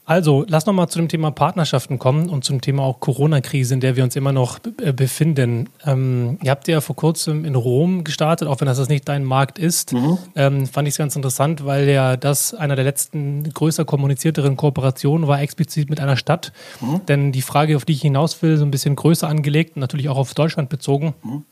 [0.10, 3.80] Also, lass noch mal zu dem Thema Partnerschaften kommen und zum Thema auch Corona-Krise, in
[3.80, 5.70] der wir uns immer noch äh, befinden.
[5.86, 9.60] Ähm, ihr habt ja vor kurzem in Rom gestartet, auch wenn das nicht dein Markt
[9.60, 9.94] ist.
[9.94, 10.18] Mhm.
[10.36, 15.28] Ähm, fand ich es ganz interessant, weil ja das einer der letzten größer kommunizierteren Kooperationen
[15.28, 16.54] war, explizit mit einer Stadt.
[16.82, 17.06] Mhm.
[17.06, 20.10] Denn die Frage, auf die ich hinaus will, so ein bisschen größer angelegt und natürlich
[20.10, 21.14] auch auf Deutschland bezogen.
[21.22, 21.44] Mhm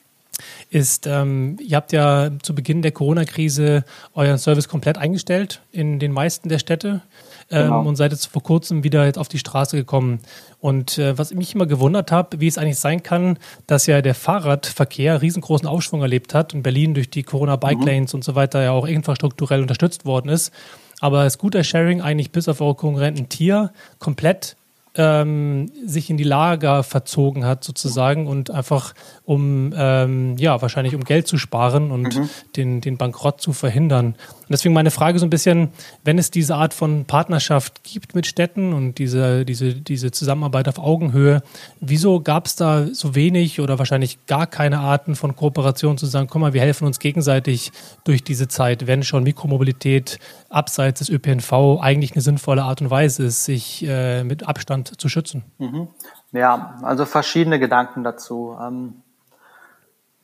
[0.70, 6.12] ist, ähm, ihr habt ja zu Beginn der Corona-Krise euren Service komplett eingestellt in den
[6.12, 7.02] meisten der Städte
[7.50, 7.84] ähm, genau.
[7.84, 10.20] und seid jetzt vor kurzem wieder jetzt auf die Straße gekommen.
[10.60, 14.16] Und äh, was mich immer gewundert habe, wie es eigentlich sein kann, dass ja der
[14.16, 18.18] Fahrradverkehr riesengroßen Aufschwung erlebt hat und Berlin durch die Corona-Bike-Lanes mhm.
[18.18, 20.52] und so weiter ja auch infrastrukturell unterstützt worden ist.
[21.00, 24.56] Aber Scooter-Sharing eigentlich bis auf eure Konkurrenten Tier komplett
[24.98, 28.94] ähm, sich in die Lager verzogen hat sozusagen und einfach
[29.26, 32.30] um ähm, ja wahrscheinlich um Geld zu sparen und mhm.
[32.56, 34.16] den, den Bankrott zu verhindern.
[34.48, 35.70] Und deswegen meine Frage so ein bisschen,
[36.04, 40.80] wenn es diese Art von Partnerschaft gibt mit Städten und diese, diese, diese Zusammenarbeit auf
[40.80, 41.44] Augenhöhe,
[41.80, 46.28] wieso gab es da so wenig oder wahrscheinlich gar keine Arten von Kooperation zu sagen,
[46.28, 47.72] komm mal, wir helfen uns gegenseitig
[48.04, 50.18] durch diese Zeit, wenn schon Mikromobilität
[50.50, 55.10] abseits des ÖPNV eigentlich eine sinnvolle Art und Weise ist, sich äh, mit Abstand zu
[55.10, 55.44] schützen?
[55.58, 55.88] Mhm.
[56.32, 58.56] Ja, also verschiedene Gedanken dazu.
[58.62, 59.02] Ähm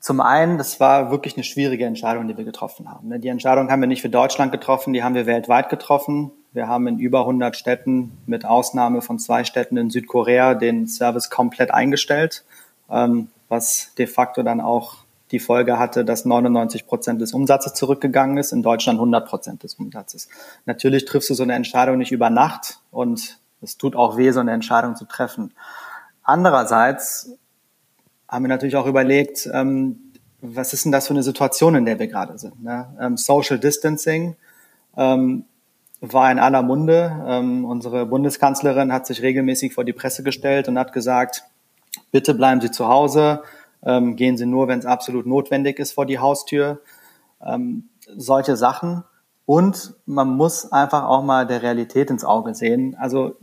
[0.04, 3.08] zum einen, das war wirklich eine schwierige Entscheidung, die wir getroffen haben.
[3.08, 3.20] Ne?
[3.22, 6.32] Die Entscheidung haben wir nicht für Deutschland getroffen, die haben wir weltweit getroffen.
[6.52, 11.30] Wir haben in über 100 Städten, mit Ausnahme von zwei Städten in Südkorea, den Service
[11.30, 12.44] komplett eingestellt,
[12.90, 14.98] ähm, was de facto dann auch
[15.32, 19.76] die Folge hatte, dass 99 Prozent des Umsatzes zurückgegangen ist, in Deutschland 100 Prozent des
[19.76, 20.28] Umsatzes.
[20.66, 24.40] Natürlich triffst du so eine Entscheidung nicht über Nacht und es tut auch weh, so
[24.40, 25.54] eine Entscheidung zu treffen.
[26.24, 27.32] Andererseits
[28.28, 32.00] haben wir natürlich auch überlegt, ähm, was ist denn das für eine Situation, in der
[32.00, 32.62] wir gerade sind?
[32.62, 32.88] Ne?
[33.00, 34.36] Ähm, Social Distancing
[34.98, 35.46] ähm,
[36.02, 37.24] war in aller Munde.
[37.26, 41.44] Ähm, unsere Bundeskanzlerin hat sich regelmäßig vor die Presse gestellt und hat gesagt,
[42.12, 43.44] bitte bleiben Sie zu Hause,
[43.84, 46.82] ähm, gehen Sie nur, wenn es absolut notwendig ist, vor die Haustür.
[47.42, 49.04] Ähm, solche Sachen.
[49.46, 52.96] Und man muss einfach auch mal der Realität ins Auge sehen.
[53.00, 53.36] Also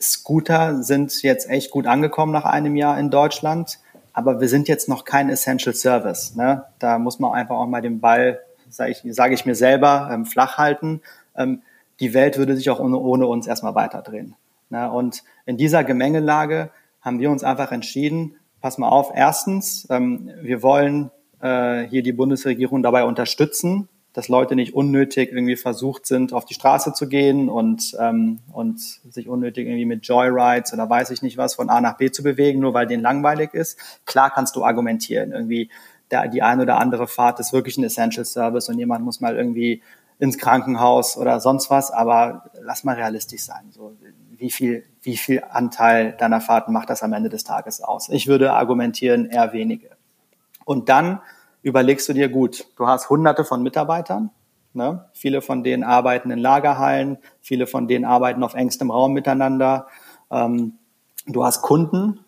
[0.00, 3.78] Scooter sind jetzt echt gut angekommen nach einem Jahr in Deutschland
[4.16, 6.34] aber wir sind jetzt noch kein Essential Service.
[6.36, 6.64] Ne?
[6.78, 10.24] Da muss man einfach auch mal den Ball, sage ich, sag ich mir selber, ähm,
[10.24, 11.02] flach halten.
[11.36, 11.60] Ähm,
[12.00, 14.34] die Welt würde sich auch ohne, ohne uns erstmal weiterdrehen.
[14.70, 14.90] Ne?
[14.90, 16.70] Und in dieser Gemengelage
[17.02, 21.10] haben wir uns einfach entschieden, pass mal auf, erstens, ähm, wir wollen
[21.42, 26.54] äh, hier die Bundesregierung dabei unterstützen, dass Leute nicht unnötig irgendwie versucht sind, auf die
[26.54, 31.36] Straße zu gehen und, ähm, und sich unnötig irgendwie mit Joyrides oder weiß ich nicht
[31.36, 33.78] was von A nach B zu bewegen, nur weil denen langweilig ist.
[34.06, 35.68] Klar kannst du argumentieren, irgendwie
[36.10, 39.36] der, die eine oder andere Fahrt ist wirklich ein Essential Service und jemand muss mal
[39.36, 39.82] irgendwie
[40.18, 43.66] ins Krankenhaus oder sonst was, aber lass mal realistisch sein.
[43.70, 43.92] So,
[44.38, 48.08] wie viel, wie viel Anteil deiner Fahrten macht das am Ende des Tages aus?
[48.08, 49.90] Ich würde argumentieren, eher wenige.
[50.64, 51.20] Und dann
[51.66, 54.30] überlegst du dir gut, du hast hunderte von Mitarbeitern,
[54.72, 55.06] ne?
[55.12, 59.88] viele von denen arbeiten in Lagerhallen, viele von denen arbeiten auf engstem Raum miteinander.
[60.30, 60.74] Ähm,
[61.26, 62.20] du hast Kunden,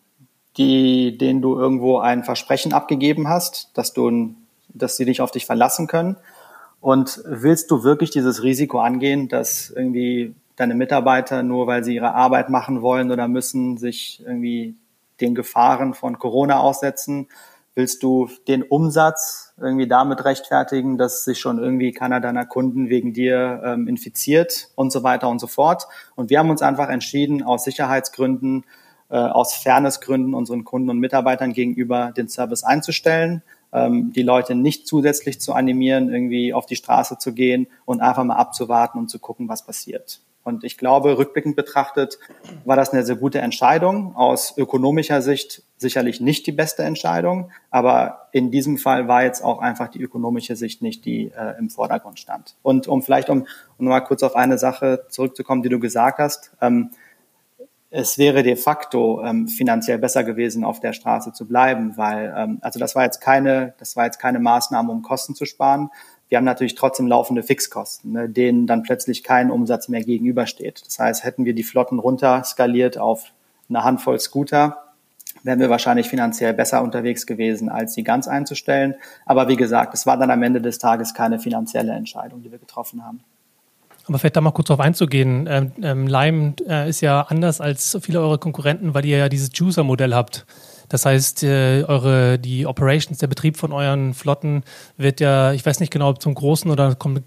[0.57, 4.35] die, denen du irgendwo ein Versprechen abgegeben hast, dass du,
[4.67, 6.17] dass sie dich auf dich verlassen können.
[6.81, 12.13] Und willst du wirklich dieses Risiko angehen, dass irgendwie deine Mitarbeiter nur weil sie ihre
[12.13, 14.75] Arbeit machen wollen oder müssen, sich irgendwie
[15.21, 17.29] den Gefahren von Corona aussetzen
[17.79, 23.13] Willst du den Umsatz irgendwie damit rechtfertigen, dass sich schon irgendwie keiner deiner Kunden wegen
[23.13, 25.87] dir ähm, infiziert und so weiter und so fort?
[26.17, 28.65] Und wir haben uns einfach entschieden, aus Sicherheitsgründen,
[29.07, 34.85] äh, aus Fairnessgründen unseren Kunden und Mitarbeitern gegenüber den Service einzustellen, ähm, die Leute nicht
[34.85, 39.19] zusätzlich zu animieren, irgendwie auf die Straße zu gehen und einfach mal abzuwarten und zu
[39.19, 40.19] gucken, was passiert.
[40.49, 42.17] Und ich glaube, rückblickend betrachtet
[42.65, 44.15] war das eine sehr gute Entscheidung.
[44.15, 49.59] Aus ökonomischer Sicht sicherlich nicht die beste Entscheidung, aber in diesem Fall war jetzt auch
[49.59, 52.55] einfach die ökonomische Sicht nicht die äh, im Vordergrund stand.
[52.63, 53.45] Und um vielleicht um,
[53.77, 56.89] um mal kurz auf eine Sache zurückzukommen, die du gesagt hast, ähm,
[57.91, 62.57] es wäre de facto ähm, finanziell besser gewesen, auf der Straße zu bleiben, weil ähm,
[62.61, 65.89] also das war jetzt keine, das war jetzt keine Maßnahme, um Kosten zu sparen,
[66.29, 70.83] wir haben natürlich trotzdem laufende Fixkosten, ne, denen dann plötzlich kein Umsatz mehr gegenübersteht.
[70.85, 73.31] Das heißt, hätten wir die Flotten runter skaliert auf
[73.67, 74.77] eine Handvoll Scooter,
[75.43, 78.95] wären wir wahrscheinlich finanziell besser unterwegs gewesen, als sie ganz einzustellen.
[79.25, 82.59] Aber wie gesagt, es war dann am Ende des Tages keine finanzielle Entscheidung, die wir
[82.59, 83.21] getroffen haben.
[84.07, 85.47] Aber vielleicht da mal kurz drauf einzugehen.
[85.47, 89.51] Ähm, ähm, Lime äh, ist ja anders als viele eurer Konkurrenten, weil ihr ja dieses
[89.53, 90.47] Juicer-Modell habt.
[90.89, 94.63] Das heißt, äh, eure, die Operations, der Betrieb von euren Flotten
[94.97, 97.21] wird ja, ich weiß nicht genau, ob zum großen oder kom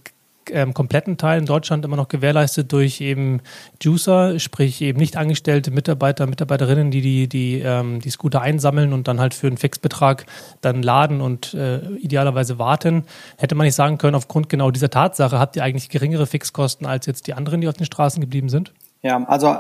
[0.51, 3.41] ähm, kompletten Teil in Deutschland immer noch gewährleistet durch eben
[3.81, 9.09] Juicer, sprich eben nicht angestellte Mitarbeiter, Mitarbeiterinnen, die die, die, ähm, die Scooter einsammeln und
[9.09, 10.27] dann halt für einen Fixbetrag
[10.61, 13.05] dann laden und äh, idealerweise warten.
[13.39, 17.07] Hätte man nicht sagen können, aufgrund genau dieser Tatsache habt ihr eigentlich geringere Fixkosten als
[17.07, 18.73] jetzt die anderen, die auf den Straßen geblieben sind?
[19.03, 19.55] Ja, also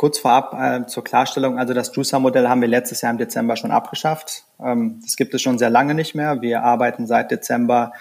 [0.00, 3.70] Kurz vorab äh, zur Klarstellung, also das Juicer-Modell haben wir letztes Jahr im Dezember schon
[3.70, 4.44] abgeschafft.
[4.58, 6.40] Ähm, das gibt es schon sehr lange nicht mehr.
[6.40, 7.92] Wir arbeiten seit Dezember,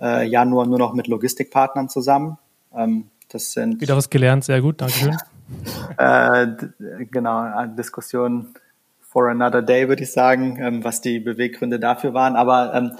[0.00, 2.38] äh, Januar nur noch mit Logistikpartnern zusammen.
[2.74, 5.14] Ähm, das sind wieder was gelernt, sehr gut, danke
[5.98, 6.46] äh,
[7.10, 8.54] genau, Diskussion
[9.02, 12.34] for another day, würde ich sagen, ähm, was die Beweggründe dafür waren.
[12.34, 12.92] Aber ähm,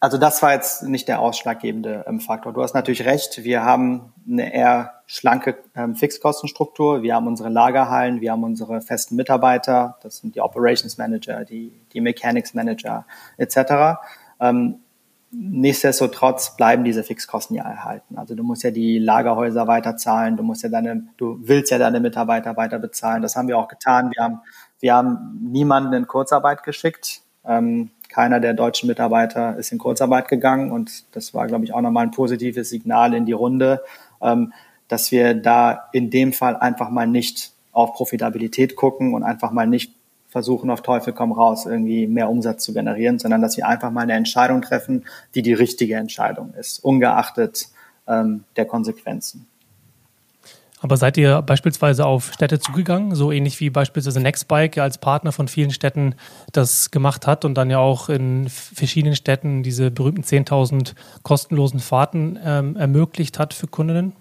[0.00, 2.54] also das war jetzt nicht der ausschlaggebende ähm, Faktor.
[2.54, 7.02] Du hast natürlich recht, wir haben eine eher schlanke ähm, Fixkostenstruktur.
[7.02, 11.72] Wir haben unsere Lagerhallen, wir haben unsere festen Mitarbeiter, das sind die Operations Manager, die,
[11.92, 13.04] die Mechanics Manager
[13.36, 13.98] etc.
[14.38, 14.76] Ähm,
[15.32, 18.18] nichtsdestotrotz bleiben diese Fixkosten ja erhalten.
[18.18, 21.78] Also du musst ja die Lagerhäuser weiter zahlen, du musst ja deine, du willst ja
[21.78, 23.20] deine Mitarbeiter weiter bezahlen.
[23.20, 24.12] Das haben wir auch getan.
[24.14, 24.40] Wir haben,
[24.78, 27.22] wir haben niemanden in Kurzarbeit geschickt.
[27.44, 31.80] Ähm, keiner der deutschen Mitarbeiter ist in Kurzarbeit gegangen und das war, glaube ich, auch
[31.80, 33.82] nochmal ein positives Signal in die Runde.
[34.22, 34.52] Ähm,
[34.90, 39.66] dass wir da in dem Fall einfach mal nicht auf Profitabilität gucken und einfach mal
[39.66, 39.92] nicht
[40.28, 44.02] versuchen, auf Teufel komm raus, irgendwie mehr Umsatz zu generieren, sondern dass wir einfach mal
[44.02, 47.68] eine Entscheidung treffen, die die richtige Entscheidung ist, ungeachtet
[48.06, 49.46] ähm, der Konsequenzen.
[50.82, 55.46] Aber seid ihr beispielsweise auf Städte zugegangen, so ähnlich wie beispielsweise Nextbike als Partner von
[55.46, 56.14] vielen Städten
[56.52, 62.38] das gemacht hat und dann ja auch in verschiedenen Städten diese berühmten 10.000 kostenlosen Fahrten
[62.42, 64.14] ähm, ermöglicht hat für Kundinnen?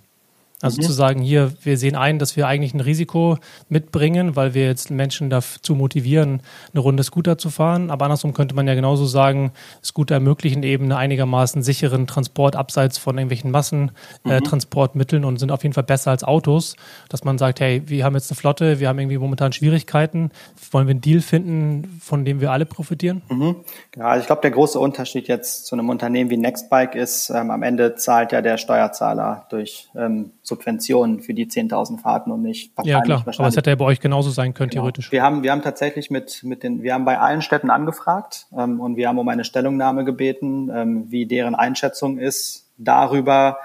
[0.61, 0.85] Also mhm.
[0.85, 3.37] zu sagen, hier, wir sehen ein, dass wir eigentlich ein Risiko
[3.69, 6.41] mitbringen, weil wir jetzt Menschen dazu motivieren,
[6.73, 7.89] eine Runde Scooter zu fahren.
[7.89, 12.97] Aber andersrum könnte man ja genauso sagen, Scooter ermöglichen eben einen einigermaßen sicheren Transport abseits
[12.97, 15.29] von irgendwelchen Massentransportmitteln äh, mhm.
[15.29, 16.75] und sind auf jeden Fall besser als Autos.
[17.07, 20.31] Dass man sagt, hey, wir haben jetzt eine Flotte, wir haben irgendwie momentan Schwierigkeiten.
[20.71, 23.21] Wollen wir einen Deal finden, von dem wir alle profitieren?
[23.29, 23.55] Mhm.
[23.95, 27.49] Ja, also ich glaube, der große Unterschied jetzt zu einem Unternehmen wie Nextbike ist, ähm,
[27.49, 32.73] am Ende zahlt ja der Steuerzahler durch ähm, Subventionen für die 10.000 Fahrten und nicht
[32.83, 33.23] Ja, klar.
[33.25, 34.81] Aber es hätte ja bei euch genauso sein können, genau.
[34.81, 35.11] theoretisch.
[35.11, 38.81] Wir haben, wir haben tatsächlich mit, mit den, wir haben bei allen Städten angefragt ähm,
[38.81, 43.57] und wir haben um eine Stellungnahme gebeten, ähm, wie deren Einschätzung ist darüber,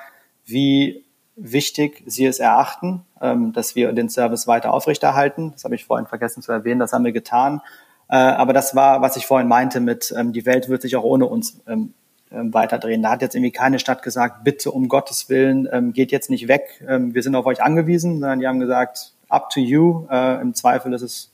[0.44, 1.04] wie
[1.36, 5.52] wichtig sie es erachten, ähm, dass wir den Service weiter aufrechterhalten.
[5.52, 7.60] Das habe ich vorhin vergessen zu erwähnen, das haben wir getan.
[8.08, 11.04] Äh, aber das war, was ich vorhin meinte mit, ähm, die Welt wird sich auch
[11.04, 11.94] ohne uns ähm,
[12.34, 13.02] ähm, weiterdrehen.
[13.02, 16.48] Da hat jetzt irgendwie keine Stadt gesagt, bitte um Gottes Willen, ähm, geht jetzt nicht
[16.48, 20.06] weg, ähm, wir sind auf euch angewiesen, sondern die haben gesagt, up to you.
[20.10, 21.30] Äh, Im Zweifel ist es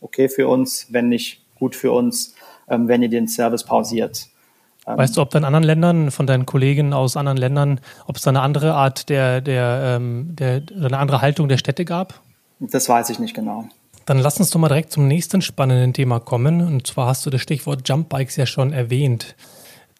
[0.00, 2.34] okay für uns, wenn nicht gut für uns,
[2.68, 4.28] ähm, wenn ihr den Service pausiert.
[4.86, 8.16] Ähm, weißt du, ob da in anderen Ländern, von deinen Kollegen aus anderen Ländern, ob
[8.16, 12.20] es da eine andere Art der, der, ähm, der, eine andere Haltung der Städte gab?
[12.60, 13.66] Das weiß ich nicht genau.
[14.06, 16.66] Dann lass uns doch mal direkt zum nächsten spannenden Thema kommen.
[16.66, 19.36] Und zwar hast du das Stichwort Jumpbikes ja schon erwähnt.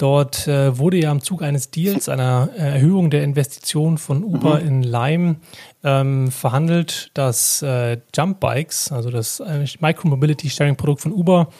[0.00, 4.66] Dort äh, wurde ja im Zug eines Deals, einer Erhöhung der Investition von Uber mhm.
[4.66, 5.36] in Lime,
[5.84, 11.50] ähm, verhandelt, dass äh, Jump Bikes, also das äh, Micromobility Sharing Produkt von Uber,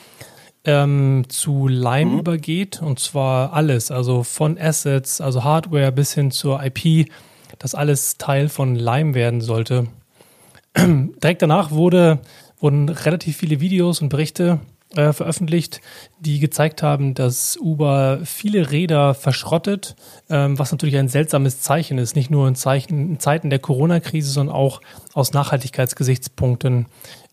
[0.65, 2.19] ähm, zu Lime mhm.
[2.21, 2.81] übergeht.
[2.81, 7.11] Und zwar alles, also von Assets, also Hardware bis hin zur IP,
[7.59, 9.89] dass alles Teil von Lime werden sollte.
[10.79, 12.21] Direkt danach wurde,
[12.59, 14.61] wurden relativ viele Videos und Berichte
[14.97, 15.81] äh, veröffentlicht,
[16.19, 19.97] die gezeigt haben, dass Uber viele Räder verschrottet,
[20.29, 24.31] ähm, was natürlich ein seltsames Zeichen ist, nicht nur in, Zeichen, in Zeiten der Corona-Krise,
[24.31, 24.81] sondern auch
[25.15, 26.87] aus Nachhaltigkeitsgesichtspunkten.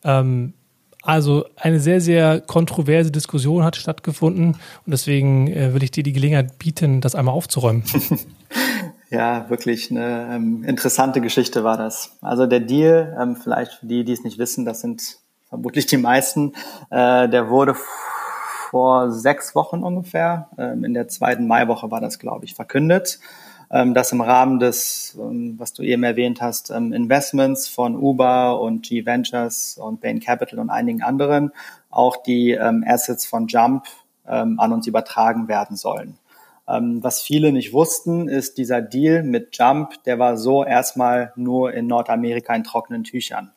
[0.04, 0.54] Ähm,
[1.02, 6.14] also eine sehr, sehr kontroverse Diskussion hat stattgefunden und deswegen äh, will ich dir die
[6.14, 7.84] Gelegenheit bieten, das einmal aufzuräumen.
[9.10, 12.18] Ja, wirklich eine ähm, interessante Geschichte war das.
[12.22, 15.98] Also der Deal, ähm, vielleicht für die, die es nicht wissen, das sind vermutlich die
[15.98, 16.54] meisten.
[16.90, 17.76] Äh, der wurde
[18.70, 23.20] vor sechs Wochen ungefähr, ähm, in der zweiten Maiwoche war das, glaube ich, verkündet,
[23.72, 28.60] ähm, dass im Rahmen des, ähm, was du eben erwähnt hast, ähm, Investments von Uber
[28.62, 31.52] und G Ventures und Bain Capital und einigen anderen
[31.90, 33.86] auch die ähm, Assets von Jump
[34.28, 36.18] ähm, an uns übertragen werden sollen.
[36.70, 41.88] was viele nicht wussten, ist dieser Deal mit Jump, der war so erstmal nur in
[41.88, 43.54] Nordamerika in trockenen Tüchern.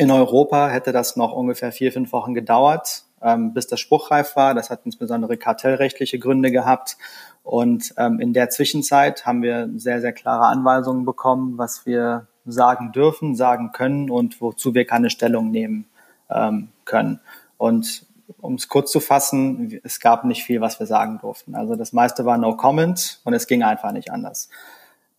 [0.00, 4.54] In Europa hätte das noch ungefähr vier, fünf Wochen gedauert, ähm, bis das spruchreif war.
[4.54, 6.96] Das hat insbesondere kartellrechtliche Gründe gehabt.
[7.42, 12.92] Und ähm, in der Zwischenzeit haben wir sehr, sehr klare Anweisungen bekommen, was wir sagen
[12.92, 15.84] dürfen, sagen können und wozu wir keine Stellung nehmen
[16.30, 17.20] ähm, können.
[17.58, 18.06] Und
[18.40, 21.54] um es kurz zu fassen, es gab nicht viel, was wir sagen durften.
[21.54, 24.48] Also das meiste war No Comment und es ging einfach nicht anders.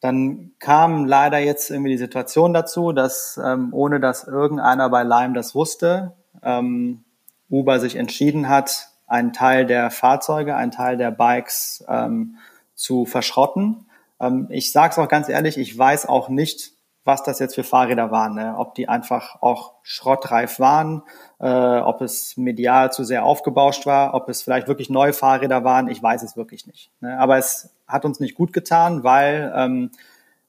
[0.01, 5.33] Dann kam leider jetzt irgendwie die Situation dazu, dass ähm, ohne dass irgendeiner bei Lime
[5.33, 7.03] das wusste, ähm,
[7.49, 12.37] Uber sich entschieden hat, einen Teil der Fahrzeuge, einen Teil der Bikes ähm,
[12.73, 13.85] zu verschrotten.
[14.19, 17.63] Ähm, ich sage es auch ganz ehrlich, ich weiß auch nicht, was das jetzt für
[17.63, 18.55] Fahrräder waren, ne?
[18.57, 21.01] ob die einfach auch schrottreif waren,
[21.39, 25.87] äh, ob es medial zu sehr aufgebauscht war, ob es vielleicht wirklich neue Fahrräder waren,
[25.87, 26.91] ich weiß es wirklich nicht.
[27.01, 27.17] Ne?
[27.17, 29.91] Aber es hat uns nicht gut getan, weil ähm,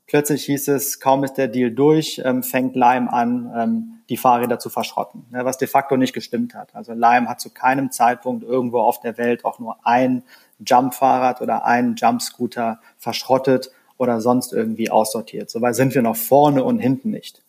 [0.06, 4.58] plötzlich hieß es, kaum ist der Deal durch, ähm, fängt Lime an, ähm, die Fahrräder
[4.58, 6.74] zu verschrotten, ne, was de facto nicht gestimmt hat.
[6.74, 10.22] Also Lime hat zu keinem Zeitpunkt irgendwo auf der Welt auch nur ein
[10.58, 13.70] Jump-Fahrrad oder einen Jump-Scooter verschrottet
[14.02, 15.48] oder sonst irgendwie aussortiert.
[15.48, 17.40] Soweit sind wir noch vorne und hinten nicht.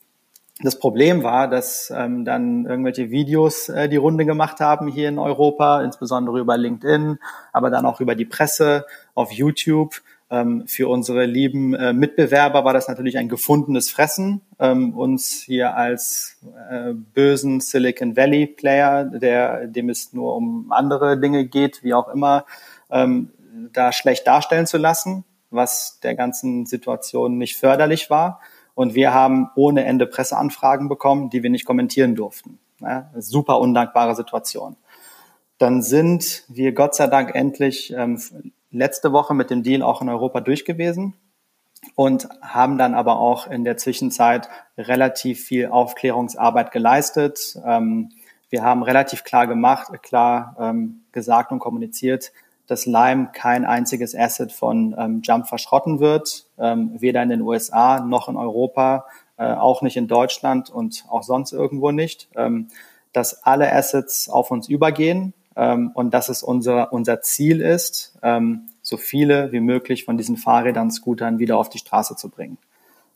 [0.62, 5.18] Das Problem war, dass ähm, dann irgendwelche Videos äh, die Runde gemacht haben hier in
[5.18, 7.18] Europa, insbesondere über LinkedIn,
[7.52, 8.86] aber dann auch über die Presse
[9.16, 9.96] auf YouTube.
[10.30, 15.76] Ähm, für unsere lieben äh, Mitbewerber war das natürlich ein gefundenes Fressen, ähm, uns hier
[15.76, 16.38] als
[16.70, 22.10] äh, bösen Silicon Valley Player, der dem es nur um andere Dinge geht, wie auch
[22.10, 22.46] immer,
[22.92, 23.32] ähm,
[23.74, 28.40] da schlecht darstellen zu lassen, was der ganzen Situation nicht förderlich war.
[28.76, 32.60] Und wir haben ohne Ende Presseanfragen bekommen, die wir nicht kommentieren durften.
[32.80, 34.76] Ja, super undankbare Situation.
[35.58, 38.20] Dann sind wir Gott sei Dank endlich ähm,
[38.72, 41.14] letzte Woche mit dem Deal auch in Europa durch gewesen
[41.96, 47.58] und haben dann aber auch in der Zwischenzeit relativ viel Aufklärungsarbeit geleistet.
[47.66, 48.10] Ähm,
[48.50, 52.32] wir haben relativ klar gemacht, klar ähm, gesagt und kommuniziert,
[52.68, 58.00] dass Lime kein einziges Asset von ähm, Jump verschrotten wird, ähm, weder in den USA
[58.00, 59.06] noch in Europa,
[59.38, 62.68] äh, auch nicht in Deutschland und auch sonst irgendwo nicht, ähm,
[63.12, 68.70] dass alle Assets auf uns übergehen ähm, und dass es unser, unser Ziel ist, ähm,
[68.82, 72.58] so viele wie möglich von diesen Fahrrädern, Scootern wieder auf die Straße zu bringen.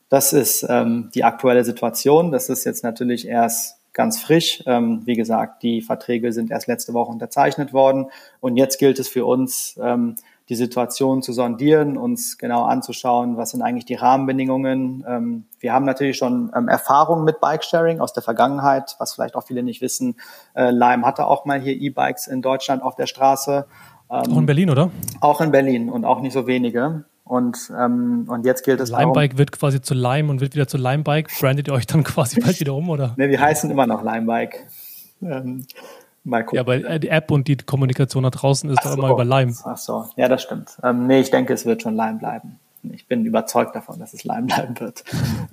[0.08, 2.32] Das ist ähm, die aktuelle Situation.
[2.32, 4.62] Das ist jetzt natürlich erst ganz frisch.
[4.64, 8.06] Ähm, wie gesagt, die Verträge sind erst letzte Woche unterzeichnet worden.
[8.38, 10.14] Und jetzt gilt es für uns, ähm,
[10.48, 15.04] die Situation zu sondieren, uns genau anzuschauen, was sind eigentlich die Rahmenbedingungen.
[15.06, 19.42] Ähm, wir haben natürlich schon ähm, Erfahrungen mit Bikesharing aus der Vergangenheit, was vielleicht auch
[19.42, 20.14] viele nicht wissen.
[20.54, 23.66] Äh, Lime hatte auch mal hier E-Bikes in Deutschland auf der Straße.
[24.10, 24.90] Ähm, auch in Berlin, oder?
[25.20, 27.04] Auch in Berlin und auch nicht so wenige.
[27.28, 30.78] Und, ähm, und jetzt gilt es Limebike wird quasi zu Lime und wird wieder zu
[30.78, 31.30] Limebike.
[31.38, 33.14] Brandet ihr euch dann quasi bald wieder um, oder?
[33.16, 34.60] ne, wir heißen immer noch Limebike.
[35.20, 35.66] Ähm,
[36.24, 36.56] mal gucken.
[36.56, 39.52] Ja, aber die App und die Kommunikation da draußen ist doch so, immer über Lime.
[39.64, 40.78] Ach so, ja, das stimmt.
[40.82, 42.58] Ähm, nee, ich denke, es wird schon Lime bleiben.
[42.92, 45.04] Ich bin überzeugt davon, dass es Lime bleiben wird.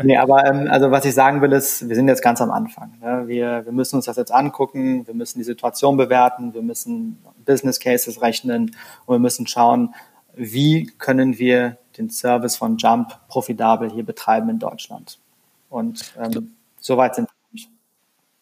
[0.02, 2.94] nee, aber ähm, also was ich sagen will, ist, wir sind jetzt ganz am Anfang.
[3.02, 3.24] Ne?
[3.28, 7.82] Wir, wir müssen uns das jetzt angucken, wir müssen die Situation bewerten, wir müssen Business
[7.82, 9.94] Cases rechnen und wir müssen schauen,
[10.38, 15.20] wie können wir den Service von Jump profitabel hier betreiben in Deutschland.
[15.70, 17.30] Und ähm, soweit sind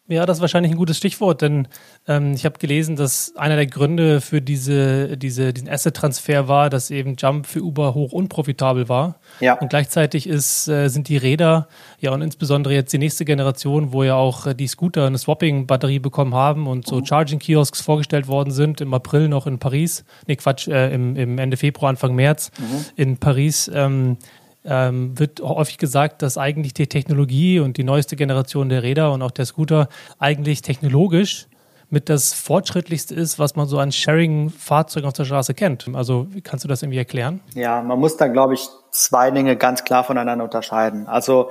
[0.06, 1.66] ja, das ist wahrscheinlich ein gutes Stichwort, denn
[2.06, 6.90] ähm, ich habe gelesen, dass einer der Gründe für diese, diese, diesen Asset-Transfer war, dass
[6.90, 9.18] eben Jump für Uber hoch unprofitabel war.
[9.40, 9.54] Ja.
[9.54, 11.68] Und gleichzeitig ist, äh, sind die Räder,
[12.00, 16.00] ja und insbesondere jetzt die nächste Generation, wo ja auch äh, die Scooter eine Swapping-Batterie
[16.00, 17.06] bekommen haben und so mhm.
[17.06, 21.56] Charging-Kiosks vorgestellt worden sind, im April noch in Paris, nee Quatsch, äh, im, im Ende
[21.56, 22.84] Februar, Anfang März mhm.
[22.96, 23.70] in Paris.
[23.72, 24.18] Ähm,
[24.64, 29.22] ähm, wird häufig gesagt, dass eigentlich die Technologie und die neueste Generation der Räder und
[29.22, 29.88] auch der Scooter
[30.18, 31.46] eigentlich technologisch
[31.90, 35.88] mit das fortschrittlichste ist, was man so an Sharing-Fahrzeugen auf der Straße kennt.
[35.94, 37.40] Also kannst du das irgendwie erklären?
[37.54, 41.06] Ja, man muss da, glaube ich, zwei Dinge ganz klar voneinander unterscheiden.
[41.06, 41.50] Also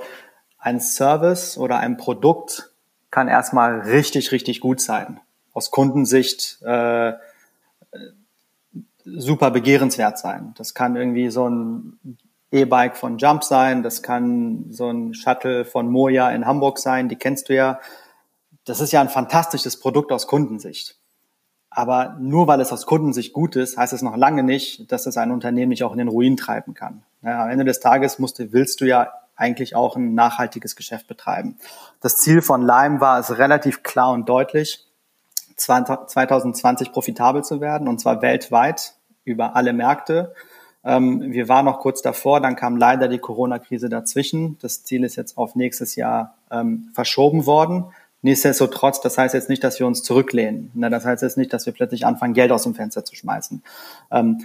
[0.58, 2.70] ein Service oder ein Produkt
[3.10, 5.20] kann erstmal richtig, richtig gut sein.
[5.52, 7.12] Aus Kundensicht äh,
[9.04, 10.52] super begehrenswert sein.
[10.58, 11.98] Das kann irgendwie so ein
[12.54, 17.16] E-Bike von Jump sein, das kann so ein Shuttle von Moja in Hamburg sein, die
[17.16, 17.80] kennst du ja.
[18.64, 20.96] Das ist ja ein fantastisches Produkt aus Kundensicht.
[21.68, 25.16] Aber nur weil es aus Kundensicht gut ist, heißt es noch lange nicht, dass es
[25.16, 27.02] ein Unternehmen nicht auch in den Ruin treiben kann.
[27.22, 31.08] Ja, am Ende des Tages musst du, willst du ja eigentlich auch ein nachhaltiges Geschäft
[31.08, 31.58] betreiben.
[32.00, 34.86] Das Ziel von Lime war es relativ klar und deutlich,
[35.56, 38.94] 2020 profitabel zu werden, und zwar weltweit
[39.24, 40.34] über alle Märkte.
[40.84, 44.58] Ähm, wir waren noch kurz davor, dann kam leider die Corona-Krise dazwischen.
[44.60, 47.86] Das Ziel ist jetzt auf nächstes Jahr ähm, verschoben worden.
[48.22, 50.70] Nichtsdestotrotz, das heißt jetzt nicht, dass wir uns zurücklehnen.
[50.74, 50.88] Ne?
[50.90, 53.62] Das heißt jetzt nicht, dass wir plötzlich anfangen, Geld aus dem Fenster zu schmeißen.
[54.10, 54.42] Ähm,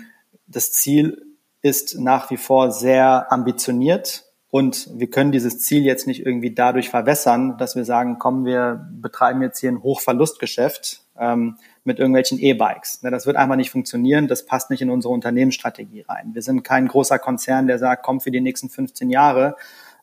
[0.47, 1.25] das Ziel
[1.61, 6.89] ist nach wie vor sehr ambitioniert und wir können dieses Ziel jetzt nicht irgendwie dadurch
[6.89, 11.03] verwässern, dass wir sagen, komm, wir betreiben jetzt hier ein Hochverlustgeschäft.
[11.19, 11.57] Ähm,
[11.89, 12.99] mit irgendwelchen E-Bikes.
[13.01, 16.29] Das wird einfach nicht funktionieren, das passt nicht in unsere Unternehmensstrategie rein.
[16.33, 19.55] Wir sind kein großer Konzern, der sagt, komm für die nächsten 15 Jahre,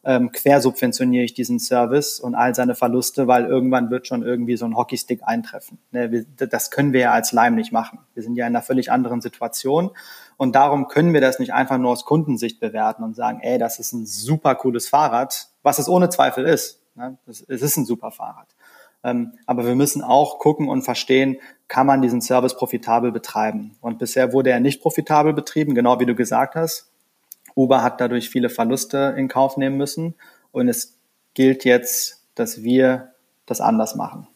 [0.04, 4.66] ähm, quersubventioniere ich diesen Service und all seine Verluste, weil irgendwann wird schon irgendwie so
[4.66, 5.78] ein Hockeystick eintreffen.
[5.92, 8.00] Ne, das können wir ja als Lime nicht machen.
[8.14, 9.90] Wir sind ja in einer völlig anderen Situation
[10.36, 13.78] und darum können wir das nicht einfach nur aus Kundensicht bewerten und sagen, ey, das
[13.78, 16.80] ist ein super cooles Fahrrad, was es ohne Zweifel ist.
[16.96, 18.48] Ne, es ist ein super Fahrrad.
[19.04, 21.38] Ähm, aber wir müssen auch gucken und verstehen,
[21.68, 23.76] kann man diesen Service profitabel betreiben.
[23.80, 26.90] Und bisher wurde er nicht profitabel betrieben, genau wie du gesagt hast.
[27.54, 30.14] Uber hat dadurch viele Verluste in Kauf nehmen müssen.
[30.52, 30.98] Und es
[31.34, 33.12] gilt jetzt, dass wir
[33.46, 34.28] das anders machen.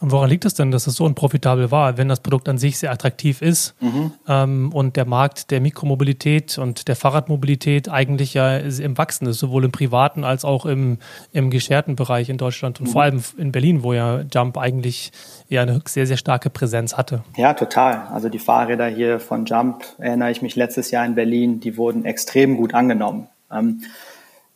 [0.00, 2.78] Und woran liegt es denn, dass es so unprofitabel war, wenn das Produkt an sich
[2.78, 4.12] sehr attraktiv ist mhm.
[4.26, 9.66] ähm, und der Markt der Mikromobilität und der Fahrradmobilität eigentlich ja im Wachsen ist, sowohl
[9.66, 10.98] im privaten als auch im,
[11.32, 12.92] im gescherten Bereich in Deutschland und mhm.
[12.92, 15.12] vor allem in Berlin, wo ja Jump eigentlich
[15.48, 17.22] ja eine sehr, sehr starke Präsenz hatte.
[17.36, 18.08] Ja, total.
[18.10, 22.06] Also die Fahrräder hier von Jump, erinnere ich mich letztes Jahr in Berlin, die wurden
[22.06, 23.28] extrem gut angenommen.
[23.52, 23.82] Ähm,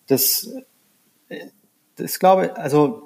[0.06, 0.48] das,
[1.96, 3.03] das glaube also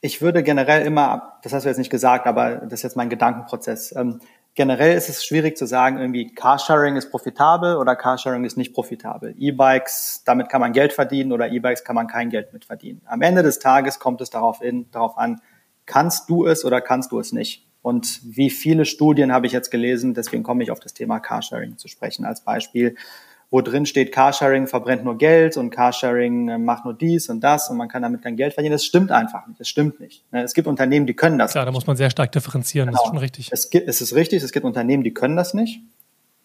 [0.00, 3.08] ich würde generell immer, das hast du jetzt nicht gesagt, aber das ist jetzt mein
[3.08, 3.94] Gedankenprozess.
[3.96, 4.20] Ähm,
[4.54, 9.34] generell ist es schwierig zu sagen, irgendwie Carsharing ist profitabel oder Carsharing ist nicht profitabel.
[9.38, 13.02] E-Bikes, damit kann man Geld verdienen oder E-Bikes kann man kein Geld mit verdienen.
[13.06, 15.40] Am Ende des Tages kommt es darauf, in, darauf an,
[15.84, 17.66] kannst du es oder kannst du es nicht?
[17.82, 21.78] Und wie viele Studien habe ich jetzt gelesen, deswegen komme ich auf das Thema Carsharing
[21.78, 22.96] zu sprechen als Beispiel
[23.50, 27.70] wo drin steht, Carsharing verbrennt nur Geld und Carsharing äh, macht nur dies und das
[27.70, 28.72] und man kann damit kein Geld verdienen.
[28.72, 29.60] Das stimmt einfach nicht.
[29.60, 30.24] Das stimmt nicht.
[30.32, 31.52] Ne, es gibt Unternehmen, die können das.
[31.52, 31.68] Klar, nicht.
[31.68, 32.88] da muss man sehr stark differenzieren.
[32.88, 32.98] Genau.
[32.98, 33.48] Das ist schon richtig.
[33.52, 34.42] Es, gibt, es ist richtig.
[34.42, 35.80] Es gibt Unternehmen, die können das nicht.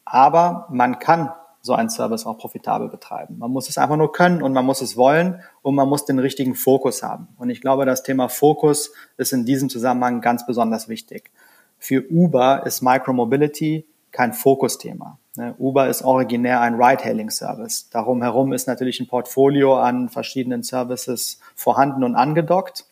[0.05, 1.31] Aber man kann
[1.61, 3.37] so einen Service auch profitabel betreiben.
[3.37, 6.19] Man muss es einfach nur können und man muss es wollen und man muss den
[6.19, 7.27] richtigen Fokus haben.
[7.37, 11.31] Und ich glaube, das Thema Fokus ist in diesem Zusammenhang ganz besonders wichtig.
[11.77, 15.18] Für Uber ist Micromobility kein Fokusthema.
[15.38, 17.89] Ne, Uber ist originär ein Ride-Hailing-Service.
[17.89, 22.86] Darum herum ist natürlich ein Portfolio an verschiedenen Services vorhanden und angedockt.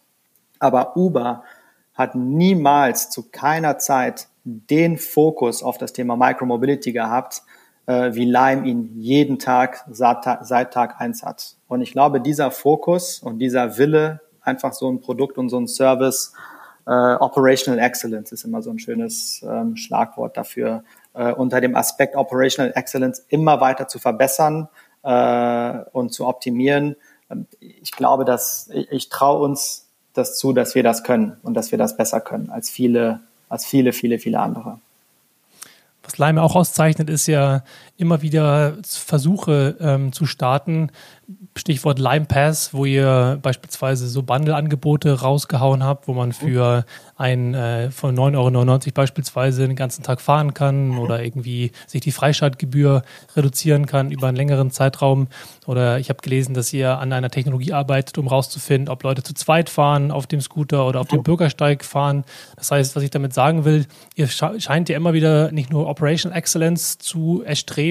[0.59, 1.43] Aber Uber
[1.93, 7.41] hat niemals zu keiner Zeit den Fokus auf das Thema Micromobility gehabt,
[7.87, 10.23] äh, wie Lime ihn jeden Tag seit,
[10.71, 11.57] Tag eins hat.
[11.67, 15.67] Und ich glaube, dieser Fokus und dieser Wille, einfach so ein Produkt und so ein
[15.67, 16.33] Service,
[16.87, 22.15] äh, Operational Excellence ist immer so ein schönes ähm, Schlagwort dafür, äh, unter dem Aspekt
[22.15, 24.69] Operational Excellence immer weiter zu verbessern
[25.03, 26.95] äh, und zu optimieren.
[27.59, 31.71] Ich glaube, dass ich, ich traue uns das zu, dass wir das können und dass
[31.71, 34.79] wir das besser können als viele, als viele, viele, viele andere.
[36.03, 37.63] Was Lime auch auszeichnet, ist ja
[37.99, 40.89] immer wieder Versuche ähm, zu starten,
[41.55, 46.85] Stichwort Lime Pass, wo ihr beispielsweise so Bundle-Angebote rausgehauen habt, wo man für
[47.17, 52.11] ein äh, von 9,99 Euro beispielsweise den ganzen Tag fahren kann oder irgendwie sich die
[52.11, 53.03] Freischaltgebühr
[53.35, 55.27] reduzieren kann über einen längeren Zeitraum.
[55.67, 59.33] Oder ich habe gelesen, dass ihr an einer Technologie arbeitet, um rauszufinden, ob Leute zu
[59.33, 62.23] zweit fahren auf dem Scooter oder auf dem Bürgersteig fahren.
[62.55, 63.85] Das heißt, was ich damit sagen will,
[64.15, 67.88] ihr scheint ja immer wieder nicht nur Operational Excellence zu erstreben,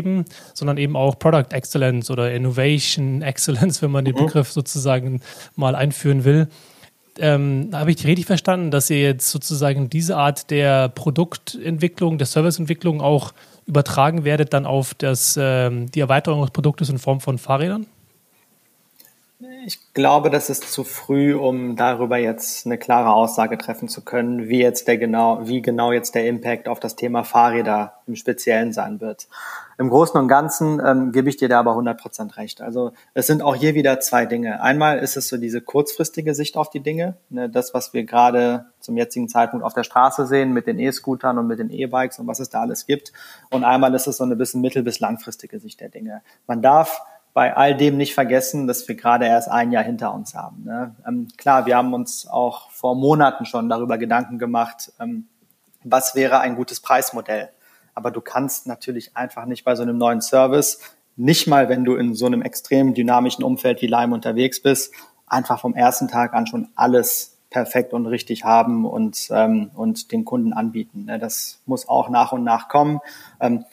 [0.54, 4.26] sondern eben auch Product Excellence oder Innovation Excellence, wenn man den mhm.
[4.26, 5.20] Begriff sozusagen
[5.56, 6.48] mal einführen will.
[7.18, 13.00] Ähm, Habe ich richtig verstanden, dass ihr jetzt sozusagen diese Art der Produktentwicklung, der Serviceentwicklung
[13.00, 13.32] auch
[13.66, 17.86] übertragen werdet dann auf das, ähm, die Erweiterung des Produktes in Form von Fahrrädern?
[19.40, 24.48] Ich glaube, das ist zu früh, um darüber jetzt eine klare Aussage treffen zu können,
[24.48, 28.72] wie jetzt der genau, wie genau jetzt der Impact auf das Thema Fahrräder im Speziellen
[28.72, 29.28] sein wird.
[29.78, 32.60] Im Großen und Ganzen ähm, gebe ich dir da aber 100% recht.
[32.60, 34.60] Also es sind auch hier wieder zwei Dinge.
[34.60, 38.66] Einmal ist es so diese kurzfristige Sicht auf die Dinge, ne, das, was wir gerade
[38.80, 42.26] zum jetzigen Zeitpunkt auf der Straße sehen mit den E-Scootern und mit den E-Bikes und
[42.26, 43.12] was es da alles gibt.
[43.50, 46.22] Und einmal ist es so eine bisschen mittel- bis langfristige Sicht der Dinge.
[46.48, 47.02] Man darf
[47.34, 50.64] bei all dem nicht vergessen, dass wir gerade erst ein Jahr hinter uns haben.
[50.64, 50.94] Ne?
[51.06, 55.28] Ähm, klar, wir haben uns auch vor Monaten schon darüber Gedanken gemacht, ähm,
[55.84, 57.50] was wäre ein gutes Preismodell.
[57.94, 60.80] Aber du kannst natürlich einfach nicht bei so einem neuen Service,
[61.16, 64.92] nicht mal wenn du in so einem extrem dynamischen Umfeld wie Lime unterwegs bist,
[65.26, 70.24] einfach vom ersten Tag an schon alles perfekt und richtig haben und, ähm, und den
[70.24, 71.06] Kunden anbieten.
[71.06, 71.18] Ne?
[71.18, 73.00] Das muss auch nach und nach kommen.
[73.40, 73.64] Ähm,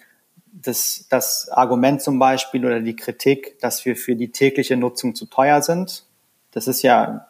[0.68, 5.26] das, das Argument zum Beispiel oder die Kritik, dass wir für die tägliche Nutzung zu
[5.26, 6.06] teuer sind,
[6.52, 7.28] das ist ja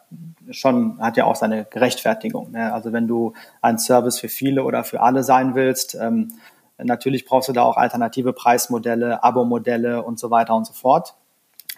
[0.52, 2.52] schon, hat ja auch seine Gerechtfertigung.
[2.52, 2.72] Ne?
[2.72, 6.34] Also wenn du ein Service für viele oder für alle sein willst, ähm,
[6.78, 11.16] natürlich brauchst du da auch alternative Preismodelle, Abo-Modelle und so weiter und so fort.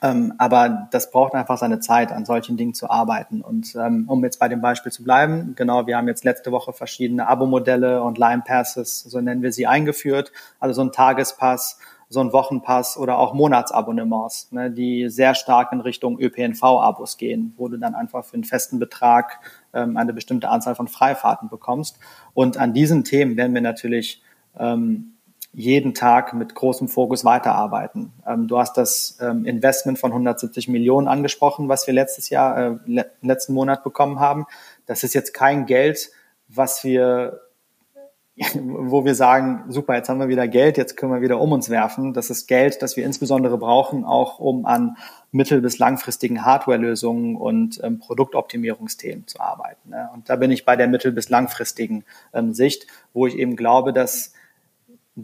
[0.01, 3.41] Ähm, aber das braucht einfach seine Zeit, an solchen Dingen zu arbeiten.
[3.41, 6.71] Und ähm, um jetzt bei dem Beispiel zu bleiben, genau, wir haben jetzt letzte Woche
[6.73, 10.31] verschiedene Abo-Modelle und Lime Passes, so nennen wir sie, eingeführt.
[10.59, 11.79] Also so ein Tagespass,
[12.09, 17.67] so ein Wochenpass oder auch Monatsabonnements, ne, die sehr stark in Richtung ÖPNV-Abos gehen, wo
[17.67, 19.39] du dann einfach für einen festen Betrag
[19.73, 21.99] ähm, eine bestimmte Anzahl von Freifahrten bekommst.
[22.33, 24.21] Und an diesen Themen werden wir natürlich
[24.57, 25.16] ähm,
[25.53, 28.13] jeden Tag mit großem Fokus weiterarbeiten.
[28.27, 32.75] Ähm, du hast das ähm, Investment von 170 Millionen angesprochen, was wir letztes Jahr, äh,
[32.85, 34.45] le letzten Monat bekommen haben.
[34.85, 36.11] Das ist jetzt kein Geld,
[36.47, 37.41] was wir
[38.61, 41.69] wo wir sagen, super, jetzt haben wir wieder Geld, jetzt können wir wieder um uns
[41.69, 42.13] werfen.
[42.13, 44.97] Das ist Geld, das wir insbesondere brauchen, auch um an
[45.31, 49.89] mittel- bis langfristigen Hardware-Lösungen und ähm, Produktoptimierungsthemen zu arbeiten.
[49.89, 50.09] Ne?
[50.13, 53.91] Und da bin ich bei der mittel- bis langfristigen ähm, Sicht, wo ich eben glaube,
[53.91, 54.33] dass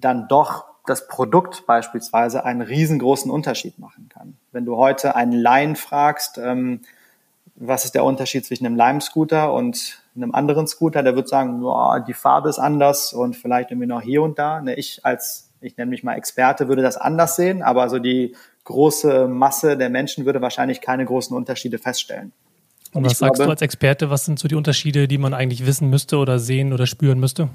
[0.01, 4.35] dann doch das Produkt beispielsweise einen riesengroßen Unterschied machen kann.
[4.51, 6.81] Wenn du heute einen Laien fragst, ähm,
[7.55, 11.99] was ist der Unterschied zwischen einem Lime-Scooter und einem anderen Scooter, der wird sagen, boah,
[11.99, 14.59] die Farbe ist anders und vielleicht irgendwie noch hier und da.
[14.61, 18.35] Ne, ich als, ich nenne mich mal Experte, würde das anders sehen, aber so die
[18.65, 22.31] große Masse der Menschen würde wahrscheinlich keine großen Unterschiede feststellen.
[22.91, 25.33] Und, und was sagst glaube, du als Experte, was sind so die Unterschiede, die man
[25.33, 27.49] eigentlich wissen müsste oder sehen oder spüren müsste?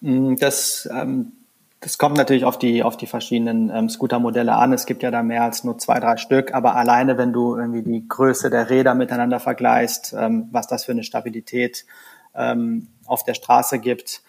[0.00, 1.32] Mm, das ähm,
[1.80, 4.74] das kommt natürlich auf die, auf die verschiedenen ähm, Scooter-Modelle an.
[4.74, 6.52] Es gibt ja da mehr als nur zwei, drei Stück.
[6.52, 10.92] Aber alleine, wenn du irgendwie die Größe der Räder miteinander vergleichst, ähm, was das für
[10.92, 11.86] eine Stabilität
[12.34, 14.22] ähm, auf der Straße gibt,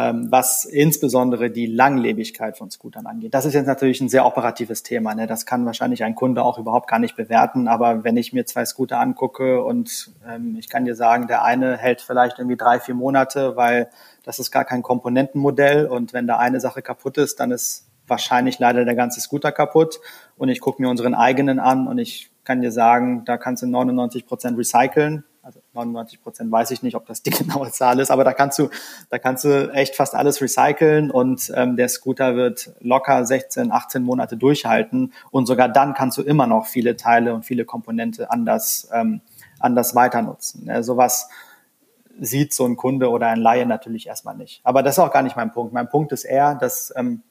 [0.00, 3.34] was insbesondere die Langlebigkeit von Scootern angeht.
[3.34, 5.14] Das ist jetzt natürlich ein sehr operatives Thema.
[5.14, 5.26] Ne?
[5.26, 7.68] Das kann wahrscheinlich ein Kunde auch überhaupt gar nicht bewerten.
[7.68, 11.76] Aber wenn ich mir zwei Scooter angucke und ähm, ich kann dir sagen, der eine
[11.76, 13.88] hält vielleicht irgendwie drei, vier Monate, weil
[14.24, 18.58] das ist gar kein Komponentenmodell und wenn da eine Sache kaputt ist, dann ist wahrscheinlich
[18.58, 20.00] leider der ganze Scooter kaputt.
[20.36, 23.66] Und ich gucke mir unseren eigenen an und ich kann dir sagen, da kannst du
[23.66, 25.24] 99 Prozent recyceln.
[25.74, 28.58] Also 99 Prozent weiß ich nicht, ob das die genaue Zahl ist, aber da kannst
[28.58, 28.68] du,
[29.10, 34.02] da kannst du echt fast alles recyceln und ähm, der Scooter wird locker 16, 18
[34.02, 38.88] Monate durchhalten und sogar dann kannst du immer noch viele Teile und viele Komponente anders,
[38.92, 39.20] ähm,
[39.60, 40.66] anders weiter nutzen.
[40.66, 41.28] Ja, sowas,
[42.20, 44.60] sieht so ein Kunde oder ein Laie natürlich erstmal nicht.
[44.64, 45.72] Aber das ist auch gar nicht mein Punkt.
[45.72, 47.22] Mein Punkt ist eher, dass ähm,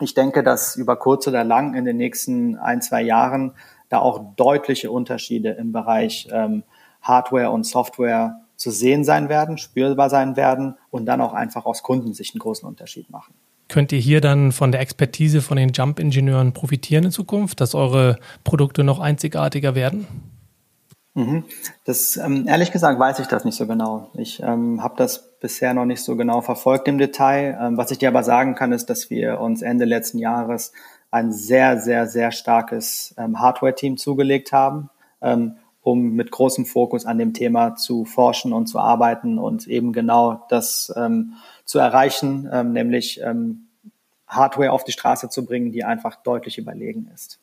[0.00, 3.54] ich denke, dass über kurz oder lang in den nächsten ein, zwei Jahren
[3.88, 6.64] da auch deutliche Unterschiede im Bereich ähm,
[7.06, 11.82] Hardware und Software zu sehen sein werden, spürbar sein werden und dann auch einfach aus
[11.82, 13.34] Kundensicht einen großen Unterschied machen.
[13.68, 18.18] Könnt ihr hier dann von der Expertise von den Jump-Ingenieuren profitieren in Zukunft, dass eure
[18.44, 20.06] Produkte noch einzigartiger werden?
[21.14, 21.44] Mhm.
[21.84, 24.10] Das ähm, ehrlich gesagt weiß ich das nicht so genau.
[24.14, 27.58] Ich ähm, habe das bisher noch nicht so genau verfolgt im Detail.
[27.60, 30.72] Ähm, was ich dir aber sagen kann, ist, dass wir uns Ende letzten Jahres
[31.10, 34.90] ein sehr, sehr, sehr starkes ähm, Hardware-Team zugelegt haben,
[35.22, 39.92] ähm, um mit großem Fokus an dem Thema zu forschen und zu arbeiten und eben
[39.92, 41.34] genau das ähm,
[41.64, 43.68] zu erreichen, ähm, nämlich ähm,
[44.26, 47.38] Hardware auf die Straße zu bringen, die einfach deutlich überlegen ist.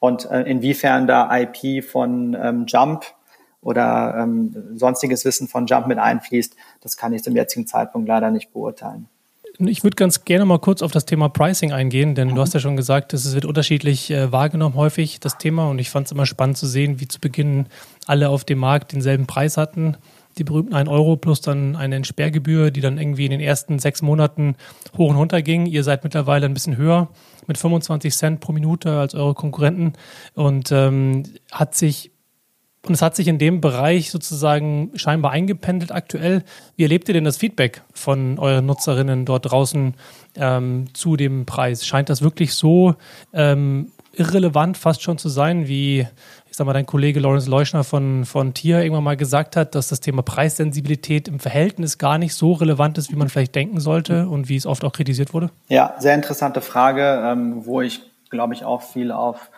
[0.00, 3.04] Und äh, inwiefern da IP von ähm, Jump
[3.60, 8.30] oder ähm, sonstiges Wissen von Jump mit einfließt, das kann ich zum jetzigen Zeitpunkt leider
[8.30, 9.06] nicht beurteilen.
[9.58, 12.34] Ich würde ganz gerne mal kurz auf das Thema Pricing eingehen, denn mhm.
[12.36, 15.68] du hast ja schon gesagt, es wird unterschiedlich äh, wahrgenommen häufig, das Thema.
[15.68, 17.66] Und ich fand es immer spannend zu sehen, wie zu Beginn
[18.06, 19.96] alle auf dem Markt denselben Preis hatten.
[20.38, 24.00] Die berühmten 1 Euro plus dann eine Entsperrgebühr, die dann irgendwie in den ersten sechs
[24.00, 24.56] Monaten
[24.96, 25.66] hoch und runter ging.
[25.66, 27.08] Ihr seid mittlerweile ein bisschen höher
[27.46, 29.92] mit 25 Cent pro Minute als eure Konkurrenten
[30.34, 32.11] und ähm, hat sich
[32.86, 36.42] und es hat sich in dem Bereich sozusagen scheinbar eingependelt aktuell.
[36.76, 39.94] Wie erlebt ihr denn das Feedback von euren Nutzerinnen dort draußen
[40.36, 41.86] ähm, zu dem Preis?
[41.86, 42.96] Scheint das wirklich so
[43.32, 46.06] ähm, irrelevant fast schon zu sein, wie
[46.52, 49.88] ich sag mal, dein Kollege Lawrence Leuschner von, von Tier irgendwann mal gesagt hat, dass
[49.88, 54.28] das Thema Preissensibilität im Verhältnis gar nicht so relevant ist, wie man vielleicht denken sollte
[54.28, 55.48] und wie es oft auch kritisiert wurde?
[55.68, 59.50] Ja, sehr interessante Frage, ähm, wo ich, glaube ich, auch viel auf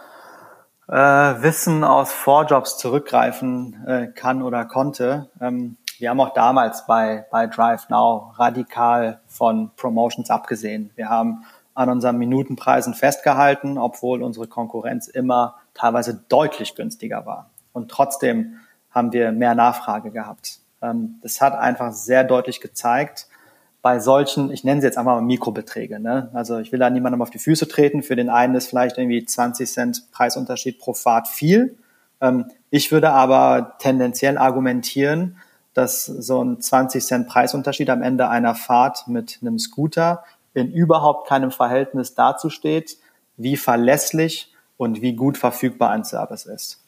[0.89, 5.29] äh, Wissen aus Vorjobs zurückgreifen äh, kann oder konnte.
[5.41, 10.91] Ähm, wir haben auch damals bei, bei Drive Now radikal von Promotions abgesehen.
[10.97, 17.51] Wir haben an unseren Minutenpreisen festgehalten, obwohl unsere Konkurrenz immer teilweise deutlich günstiger war.
[17.73, 18.61] Und trotzdem
[18.91, 20.61] haben wir mehr Nachfrage gehabt.
[20.83, 23.29] Ähm, das hat einfach sehr deutlich gezeigt,
[23.85, 26.01] bei solchen, ich nenne sie jetzt einfach mal Mikrobeträge.
[26.01, 26.31] Ne?
[26.33, 28.03] Also ich will da niemandem auf die Füße treten.
[28.03, 31.77] Für den einen ist vielleicht irgendwie 20 Cent Preisunterschied pro Fahrt viel.
[32.23, 35.37] Ähm, ich würde aber tendenziell argumentieren,
[35.75, 40.25] dass so ein 20 Cent Preisunterschied am Ende einer Fahrt mit einem Scooter
[40.55, 42.97] in überhaupt keinem Verhältnis dazu steht,
[43.37, 46.84] wie verlässlich und wie gut verfügbar ein Service ist.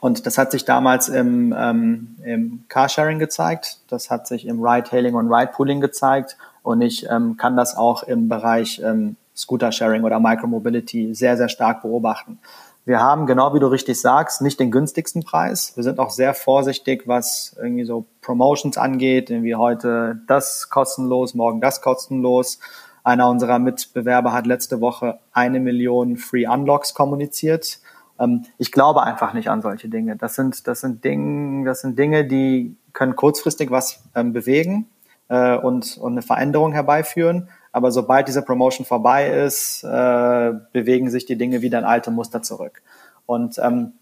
[0.00, 5.14] Und das hat sich damals im, ähm, im Carsharing gezeigt, das hat sich im Ride-Hailing
[5.14, 11.14] und Ride-Pooling gezeigt und ich ähm, kann das auch im Bereich ähm, Scooter-Sharing oder Micromobility
[11.14, 12.38] sehr, sehr stark beobachten.
[12.84, 15.72] Wir haben, genau wie du richtig sagst, nicht den günstigsten Preis.
[15.74, 21.60] Wir sind auch sehr vorsichtig, was irgendwie so Promotions angeht, irgendwie heute das kostenlos, morgen
[21.60, 22.60] das kostenlos.
[23.02, 27.80] Einer unserer Mitbewerber hat letzte Woche eine Million Free Unlocks kommuniziert.
[28.18, 30.16] Ähm, ich glaube einfach nicht an solche Dinge.
[30.16, 34.88] Das sind, das sind Dinge, das sind Dinge, die können kurzfristig was ähm, bewegen.
[35.28, 37.48] äh, und, und eine Veränderung herbeiführen.
[37.72, 42.42] Aber sobald diese Promotion vorbei ist, äh, bewegen sich die Dinge wieder in alte Muster
[42.42, 42.82] zurück.
[43.26, 43.92] Und ähm,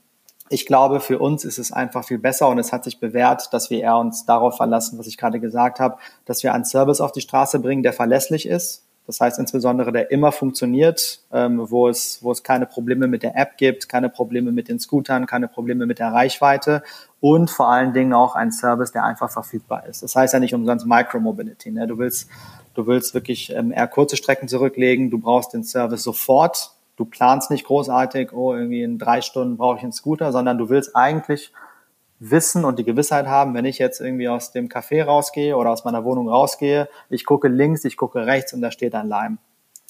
[0.50, 3.70] ich glaube, für uns ist es einfach viel besser und es hat sich bewährt, dass
[3.70, 5.96] wir eher uns darauf verlassen, was ich gerade gesagt habe,
[6.26, 8.83] dass wir einen Service auf die Straße bringen, der verlässlich ist.
[9.06, 13.36] Das heißt insbesondere, der immer funktioniert, ähm, wo, es, wo es keine Probleme mit der
[13.36, 16.82] App gibt, keine Probleme mit den Scootern, keine Probleme mit der Reichweite
[17.20, 20.02] und vor allen Dingen auch ein Service, der einfach verfügbar ist.
[20.02, 21.70] Das heißt ja nicht umsonst Micromobility.
[21.70, 21.86] Ne?
[21.86, 22.30] Du willst,
[22.74, 27.50] du willst wirklich ähm, eher kurze Strecken zurücklegen, du brauchst den Service sofort du planst
[27.50, 31.52] nicht großartig, oh, irgendwie in drei Stunden brauche ich einen Scooter, sondern du willst eigentlich
[32.30, 35.84] wissen und die Gewissheit haben, wenn ich jetzt irgendwie aus dem Café rausgehe oder aus
[35.84, 39.38] meiner Wohnung rausgehe, ich gucke links, ich gucke rechts und da steht ein Leim.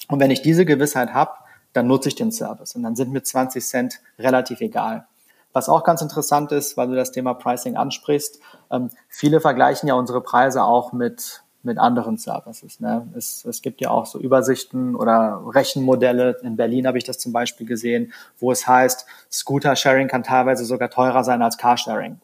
[0.07, 1.31] Und wenn ich diese Gewissheit habe,
[1.73, 5.07] dann nutze ich den Service und dann sind mir 20 Cent relativ egal.
[5.53, 8.39] Was auch ganz interessant ist, weil du das Thema Pricing ansprichst,
[8.71, 12.79] ähm, viele vergleichen ja unsere Preise auch mit mit anderen Services.
[12.79, 13.07] Ne?
[13.17, 16.37] Es, es gibt ja auch so Übersichten oder Rechenmodelle.
[16.43, 20.89] In Berlin habe ich das zum Beispiel gesehen, wo es heißt, Scooter-Sharing kann teilweise sogar
[20.89, 22.21] teurer sein als Carsharing.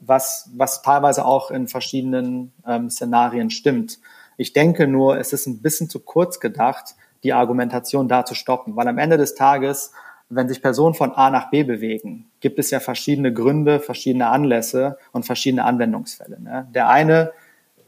[0.00, 3.98] Was, was teilweise auch in verschiedenen ähm, Szenarien stimmt.
[4.36, 8.76] Ich denke nur, es ist ein bisschen zu kurz gedacht, die Argumentation da zu stoppen,
[8.76, 9.92] weil am Ende des Tages,
[10.28, 14.98] wenn sich Personen von A nach B bewegen, gibt es ja verschiedene Gründe, verschiedene Anlässe
[15.12, 16.40] und verschiedene Anwendungsfälle.
[16.40, 16.68] Ne?
[16.74, 17.32] Der eine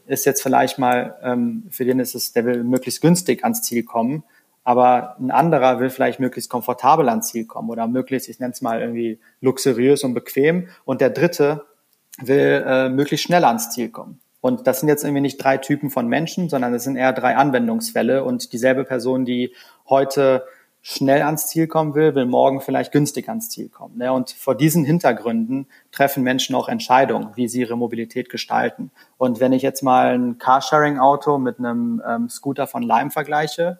[0.07, 3.83] ist jetzt vielleicht mal, ähm, für den ist es, der will möglichst günstig ans Ziel
[3.83, 4.23] kommen,
[4.63, 8.61] aber ein anderer will vielleicht möglichst komfortabel ans Ziel kommen oder möglichst, ich nenne es
[8.61, 11.65] mal irgendwie luxuriös und bequem und der dritte
[12.17, 14.19] will äh, möglichst schnell ans Ziel kommen.
[14.41, 17.35] Und das sind jetzt irgendwie nicht drei Typen von Menschen, sondern es sind eher drei
[17.35, 19.53] Anwendungsfälle und dieselbe Person, die
[19.89, 20.45] heute
[20.81, 23.97] schnell ans Ziel kommen will, will morgen vielleicht günstig ans Ziel kommen.
[23.97, 24.13] Ne?
[24.13, 28.91] Und vor diesen Hintergründen treffen Menschen auch Entscheidungen, wie sie ihre Mobilität gestalten.
[29.17, 33.79] Und wenn ich jetzt mal ein Carsharing-Auto mit einem ähm, Scooter von Lime vergleiche,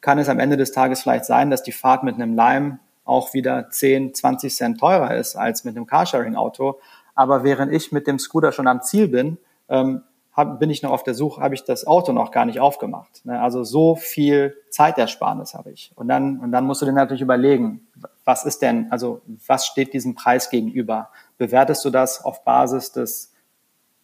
[0.00, 3.34] kann es am Ende des Tages vielleicht sein, dass die Fahrt mit einem Lime auch
[3.34, 6.80] wieder 10, 20 Cent teurer ist als mit einem Carsharing-Auto.
[7.18, 9.38] Aber während ich mit dem Scooter schon am Ziel bin,
[9.68, 10.02] ähm,
[10.32, 13.26] hab, bin ich noch auf der Suche, habe ich das Auto noch gar nicht aufgemacht.
[13.26, 13.42] Ne?
[13.42, 15.90] Also so viel Zeitersparnis habe ich.
[15.96, 17.88] Und dann, und dann musst du dir natürlich überlegen,
[18.24, 21.10] was ist denn, also was steht diesem Preis gegenüber?
[21.38, 23.32] Bewertest du das auf Basis des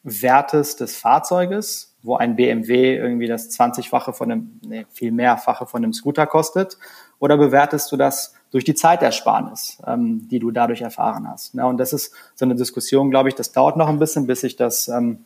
[0.03, 5.85] Wertes des Fahrzeuges, wo ein BMW irgendwie das 20-fache von einem, nee, viel mehrfache von
[5.85, 6.79] einem Scooter kostet?
[7.19, 11.55] Oder bewertest du das durch die Zeitersparnis, ähm, die du dadurch erfahren hast?
[11.55, 11.67] Ne?
[11.67, 14.57] Und das ist so eine Diskussion, glaube ich, das dauert noch ein bisschen, bis sich
[14.57, 15.25] das ähm,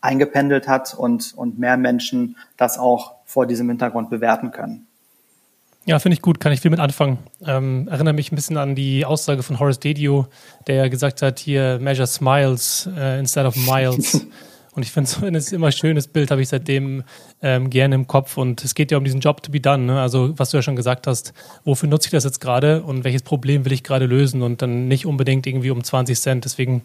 [0.00, 4.86] eingependelt hat und, und mehr Menschen das auch vor diesem Hintergrund bewerten können.
[5.84, 7.18] Ja, finde ich gut, kann ich viel mit anfangen.
[7.44, 10.26] Ähm, erinnere mich ein bisschen an die Aussage von Horace Dedio,
[10.68, 14.26] der ja gesagt hat, hier measure smiles uh, instead of miles.
[14.74, 17.04] Und ich finde es immer ein schönes Bild, habe ich seitdem
[17.42, 18.36] ähm, gerne im Kopf.
[18.36, 19.84] Und es geht ja um diesen Job to be done.
[19.84, 20.00] Ne?
[20.00, 21.32] Also, was du ja schon gesagt hast,
[21.64, 24.88] wofür nutze ich das jetzt gerade und welches Problem will ich gerade lösen und dann
[24.88, 26.44] nicht unbedingt irgendwie um 20 Cent.
[26.44, 26.82] Deswegen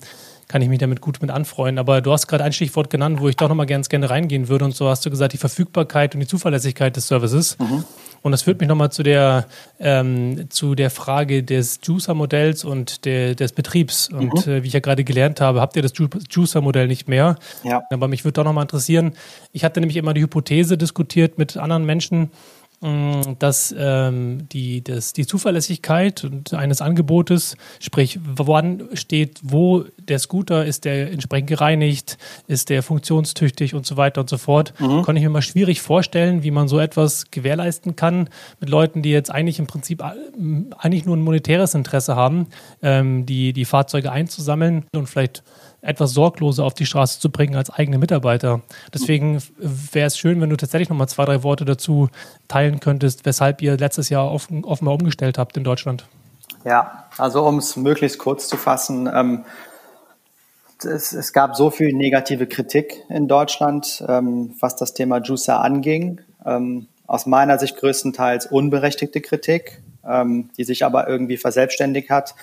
[0.47, 1.77] kann ich mich damit gut mit anfreuen.
[1.77, 4.65] Aber du hast gerade ein Stichwort genannt, wo ich doch nochmal ganz gerne reingehen würde.
[4.65, 7.57] Und so hast du gesagt, die Verfügbarkeit und die Zuverlässigkeit des Services.
[7.59, 7.83] Mhm.
[8.21, 9.45] Und das führt mich nochmal zu der,
[9.79, 14.09] ähm, zu der Frage des Juicer-Modells und der, des Betriebs.
[14.09, 14.51] Und mhm.
[14.51, 17.35] äh, wie ich ja gerade gelernt habe, habt ihr das Ju Juicer-Modell nicht mehr.
[17.63, 17.83] Ja.
[17.89, 19.13] Aber mich würde doch nochmal interessieren.
[19.51, 22.31] Ich hatte nämlich immer die Hypothese diskutiert mit anderen Menschen,
[22.79, 30.85] dass ähm, die, das, die Zuverlässigkeit eines Angebotes, sprich, wann steht, wo der Scooter ist,
[30.85, 35.01] der entsprechend gereinigt, ist der funktionstüchtig und so weiter und so fort, mhm.
[35.01, 39.09] kann ich mir mal schwierig vorstellen, wie man so etwas gewährleisten kann mit Leuten, die
[39.09, 40.11] jetzt eigentlich im Prinzip äh,
[40.77, 42.45] eigentlich nur ein monetäres Interesse haben,
[42.83, 45.43] ähm, die, die Fahrzeuge einzusammeln und vielleicht
[45.87, 48.61] etwas sorgloser auf die Straße zu bringen als eigene Mitarbeiter.
[48.93, 52.09] Deswegen wäre es schön, wenn du tatsächlich nochmal zwei, drei Worte dazu
[52.47, 56.05] teilen könntest, weshalb ihr letztes Jahr offen, offenbar umgestellt habt in Deutschland.
[56.65, 59.45] Ja, also um es möglichst kurz zu fassen, ähm,
[60.83, 66.21] es, es, gab so viel negative Kritik in Deutschland, ähm, was das Thema Juicer anging.
[66.45, 72.35] Ähm, aus meiner Sicht größtenteils unberechtigte Kritik, ähm, die sich aber irgendwie verselbstständigt hat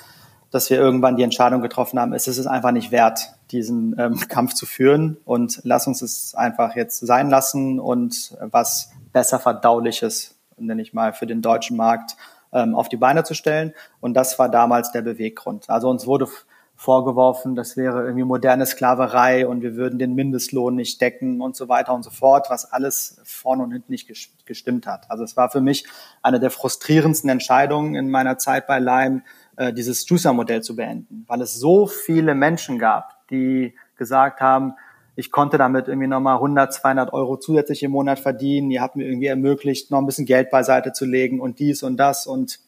[0.55, 4.20] dass wir irgendwann die Entscheidung getroffen haben, es ist es einfach nicht wert, diesen ähm,
[4.28, 10.36] Kampf zu führen und lass uns es einfach jetzt sein lassen und was besser verdauliches,
[10.57, 12.16] nenne ich mal, für den deutschen Markt
[12.52, 13.74] ähm, auf die Beine zu stellen.
[14.00, 15.68] Und das war damals der Beweggrund.
[15.68, 16.28] Also uns wurde
[16.76, 21.68] vorgeworfen, das wäre irgendwie moderne Sklaverei und wir würden den Mindestlohn nicht decken und so
[21.68, 24.09] weiter und so fort, was alles vorne und hinten nicht
[24.44, 25.11] gestimmt hat.
[25.11, 25.84] Also es war für mich
[26.22, 29.22] eine der frustrierendsten Entscheidungen in meiner Zeit bei Lime,
[29.57, 34.74] äh, dieses Juicer-Modell zu beenden, weil es so viele Menschen gab, die gesagt haben,
[35.16, 38.70] ich konnte damit irgendwie nochmal 100, 200 Euro zusätzlich im Monat verdienen.
[38.70, 41.96] Ihr habt mir irgendwie ermöglicht, noch ein bisschen Geld beiseite zu legen und dies und
[41.96, 42.59] das und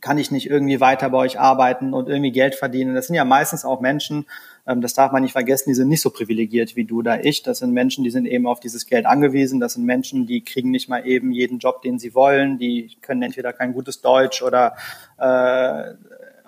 [0.00, 2.94] kann ich nicht irgendwie weiter bei euch arbeiten und irgendwie Geld verdienen.
[2.94, 4.26] Das sind ja meistens auch Menschen,
[4.66, 7.42] ähm, das darf man nicht vergessen, die sind nicht so privilegiert wie du oder ich.
[7.42, 9.60] Das sind Menschen, die sind eben auf dieses Geld angewiesen.
[9.60, 12.58] Das sind Menschen, die kriegen nicht mal eben jeden Job, den sie wollen.
[12.58, 14.74] Die können entweder kein gutes Deutsch oder
[15.18, 15.94] äh,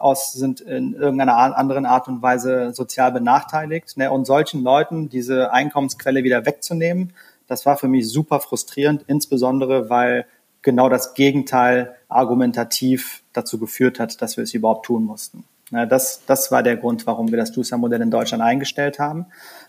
[0.00, 3.96] aus, sind in irgendeiner anderen Art und Weise sozial benachteiligt.
[3.96, 4.10] Ne?
[4.10, 7.12] Und solchen Leuten diese Einkommensquelle wieder wegzunehmen,
[7.46, 10.26] das war für mich super frustrierend, insbesondere weil
[10.62, 15.44] genau das Gegenteil argumentativ dazu geführt hat, dass wir es überhaupt tun mussten.
[15.70, 19.26] Das, das war der Grund, warum wir das Juicer-Modell in Deutschland eingestellt haben.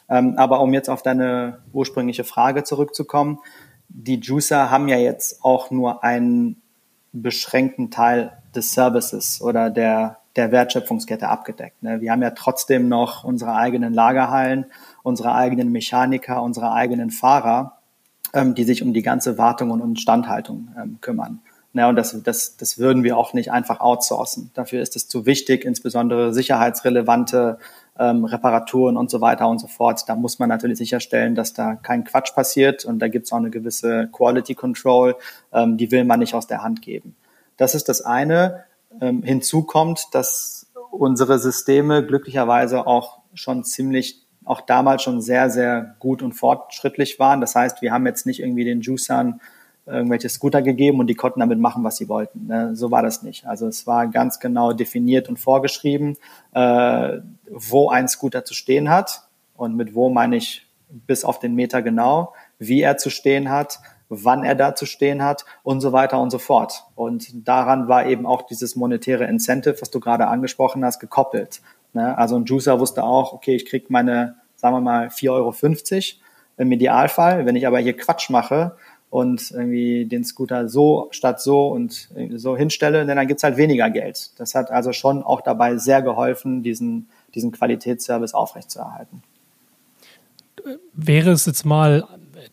[0.07, 3.39] Ähm, aber um jetzt auf deine ursprüngliche Frage zurückzukommen,
[3.89, 6.61] die Juicer haben ja jetzt auch nur einen
[7.11, 11.81] beschränkten Teil des Services oder der, der Wertschöpfungskette abgedeckt.
[11.83, 12.01] Ne?
[12.01, 14.65] Wir haben ja trotzdem noch unsere eigenen Lagerhallen,
[15.03, 17.77] unsere eigenen Mechaniker, unsere eigenen Fahrer,
[18.33, 21.41] ähm, die sich um die ganze Wartung und Instandhaltung ähm, kümmern.
[21.73, 24.49] Ja, und das, das, das würden wir auch nicht einfach outsourcen.
[24.55, 27.59] Dafür ist es zu wichtig, insbesondere sicherheitsrelevante
[27.97, 30.03] ähm, Reparaturen und so weiter und so fort.
[30.07, 33.37] Da muss man natürlich sicherstellen, dass da kein Quatsch passiert und da gibt es auch
[33.37, 35.15] eine gewisse Quality Control,
[35.53, 37.15] die will man nicht aus der Hand geben.
[37.57, 38.63] Das ist das eine.
[39.01, 45.95] Ähm, hinzu kommt, dass unsere Systeme glücklicherweise auch schon ziemlich auch damals schon sehr, sehr
[45.99, 47.39] gut und fortschrittlich waren.
[47.39, 49.41] Das heißt, wir haben jetzt nicht irgendwie den Juicern
[49.85, 52.47] irgendwelche Scooter gegeben und die konnten damit machen, was sie wollten.
[52.47, 52.75] Ne?
[52.75, 53.45] So war das nicht.
[53.45, 56.17] Also es war ganz genau definiert und vorgeschrieben,
[56.53, 57.17] äh,
[57.49, 59.23] wo ein Scooter zu stehen hat.
[59.55, 63.79] Und mit wo meine ich bis auf den Meter genau, wie er zu stehen hat,
[64.09, 66.83] wann er da zu stehen hat und so weiter und so fort.
[66.95, 71.61] Und daran war eben auch dieses monetäre Incentive, was du gerade angesprochen hast, gekoppelt.
[71.93, 72.17] Ne?
[72.17, 75.53] Also ein Juicer wusste auch, okay, ich krieg meine, sagen wir mal, 4,50 Euro
[76.57, 77.45] im Idealfall.
[77.45, 78.75] Wenn ich aber hier Quatsch mache,
[79.09, 83.89] und irgendwie den Scooter so statt so und so hinstelle, denn dann gibt's halt weniger
[83.89, 84.31] Geld.
[84.39, 89.23] Das hat also schon auch dabei sehr geholfen, diesen, diesen Qualitätsservice aufrechtzuerhalten.
[90.93, 92.05] Wäre es jetzt mal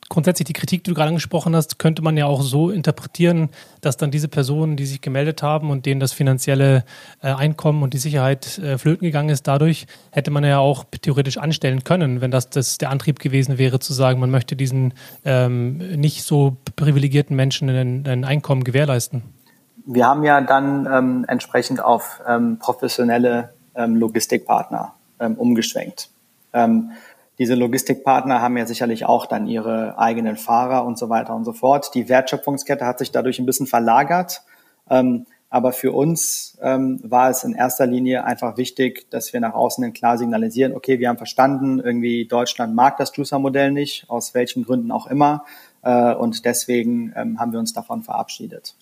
[0.09, 3.97] grundsätzlich die Kritik, die du gerade angesprochen hast, könnte man ja auch so interpretieren, dass
[3.97, 6.85] dann diese Personen, die sich gemeldet haben und denen das finanzielle
[7.23, 11.39] äh, Einkommen und die Sicherheit äh, flöten gegangen ist, dadurch hätte man ja auch theoretisch
[11.39, 15.79] anstellen können, wenn das, das der Antrieb gewesen wäre, zu sagen, man möchte diesen ähm,
[15.79, 19.23] nicht so privilegierten Menschen ein, ein Einkommen gewährleisten.
[19.87, 26.11] Wir haben ja dann ähm, entsprechend auf ähm, professionelle ähm, Logistikpartner ähm, umgeschwenkt.
[27.39, 31.53] Diese Logistikpartner haben ja sicherlich auch dann ihre eigenen Fahrer und so weiter und so
[31.53, 31.95] fort.
[31.95, 34.43] Die Wertschöpfungskette hat sich dadurch ein bisschen verlagert.
[34.89, 39.55] Ähm, aber für uns ähm, war es in erster Linie einfach wichtig, dass wir nach
[39.55, 44.65] außen klar signalisieren, okay, wir haben verstanden, irgendwie Deutschland mag das Juicer-Modell nicht, aus welchen
[44.65, 45.45] Gründen auch immer.
[45.83, 48.75] Äh, und deswegen ähm, haben wir uns davon verabschiedet.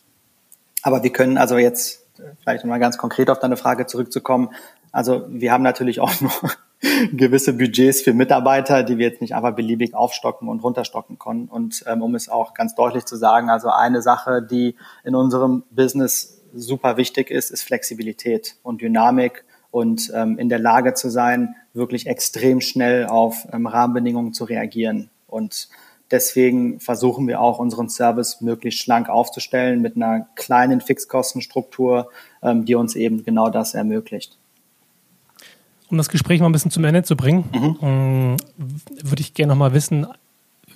[0.82, 4.50] Aber wir können also jetzt äh, vielleicht mal ganz konkret auf deine Frage zurückzukommen.
[4.90, 6.56] Also wir haben natürlich auch noch
[7.12, 11.48] gewisse Budgets für Mitarbeiter, die wir jetzt nicht einfach beliebig aufstocken und runterstocken können.
[11.48, 15.64] Und ähm, um es auch ganz deutlich zu sagen, also eine Sache, die in unserem
[15.70, 21.56] Business super wichtig ist, ist Flexibilität und Dynamik und ähm, in der Lage zu sein,
[21.72, 25.10] wirklich extrem schnell auf ähm, Rahmenbedingungen zu reagieren.
[25.26, 25.68] Und
[26.12, 32.10] deswegen versuchen wir auch unseren Service möglichst schlank aufzustellen mit einer kleinen Fixkostenstruktur,
[32.42, 34.38] ähm, die uns eben genau das ermöglicht
[35.88, 37.76] um das Gespräch mal ein bisschen zum Ende zu bringen, mhm.
[37.82, 38.36] Ähm,
[39.02, 40.06] würde ich gerne noch mal wissen,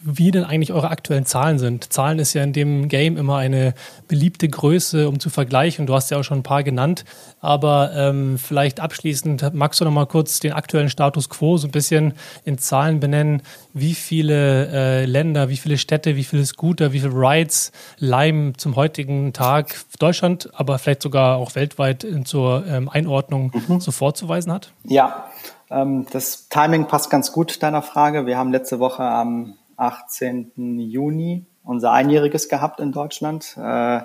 [0.03, 1.93] wie denn eigentlich eure aktuellen Zahlen sind.
[1.93, 3.75] Zahlen ist ja in dem Game immer eine
[4.07, 5.87] beliebte Größe, um zu vergleichen.
[5.87, 7.05] Du hast ja auch schon ein paar genannt.
[7.41, 11.71] Aber ähm, vielleicht abschließend, magst du noch mal kurz den aktuellen Status quo so ein
[11.71, 13.43] bisschen in Zahlen benennen?
[13.75, 18.77] Wie viele äh, Länder, wie viele Städte, wie viele Scooter, wie viele Rides Lime zum
[18.77, 23.81] heutigen Tag Deutschland, aber vielleicht sogar auch weltweit zur ähm, Einordnung mhm.
[23.81, 24.73] so vorzuweisen hat?
[24.85, 25.27] Ja,
[25.71, 28.27] ähm, das Timing passt ganz gut deiner Frage.
[28.27, 30.79] Wir haben letzte Woche am 18.
[30.79, 33.57] Juni unser Einjähriges gehabt in Deutschland.
[33.57, 34.01] Äh,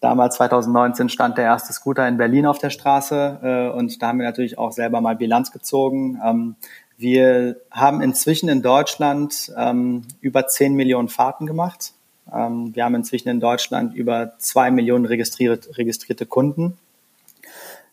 [0.00, 4.18] damals 2019 stand der erste Scooter in Berlin auf der Straße äh, und da haben
[4.18, 6.20] wir natürlich auch selber mal Bilanz gezogen.
[6.24, 6.56] Ähm,
[6.96, 11.92] wir haben inzwischen in Deutschland ähm, über 10 Millionen Fahrten gemacht.
[12.32, 16.78] Ähm, wir haben inzwischen in Deutschland über 2 Millionen registriert, registrierte Kunden.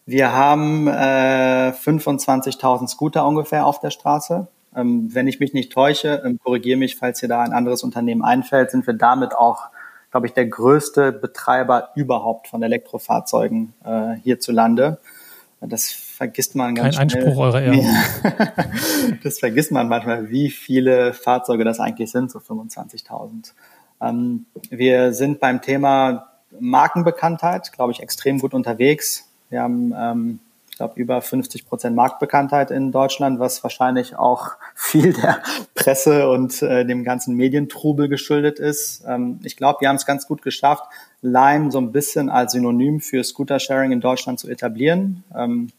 [0.05, 4.47] Wir haben äh, 25.000 Scooter ungefähr auf der Straße.
[4.76, 8.24] Ähm, wenn ich mich nicht täusche, ähm, korrigiere mich, falls hier da ein anderes Unternehmen
[8.24, 9.69] einfällt, sind wir damit auch,
[10.11, 14.99] glaube ich, der größte Betreiber überhaupt von Elektrofahrzeugen äh, hierzulande.
[15.61, 17.26] Das vergisst man ganz Kein schnell.
[17.26, 17.86] Einspruch eurer Ehren.
[19.24, 23.53] das vergisst man manchmal, wie viele Fahrzeuge das eigentlich sind, so 25.000.
[24.01, 29.30] Ähm, wir sind beim Thema Markenbekanntheit, glaube ich, extrem gut unterwegs.
[29.49, 30.39] Wir haben, ähm,
[30.82, 35.41] glaube, über 50 Prozent Marktbekanntheit in Deutschland, was wahrscheinlich auch viel der
[35.75, 39.03] Presse und äh, dem ganzen Medientrubel geschuldet ist.
[39.07, 40.84] Ähm, ich glaube, wir haben es ganz gut geschafft,
[41.21, 45.23] Lime so ein bisschen als Synonym für Scooter-Sharing in Deutschland zu etablieren.
[45.36, 45.69] Ähm,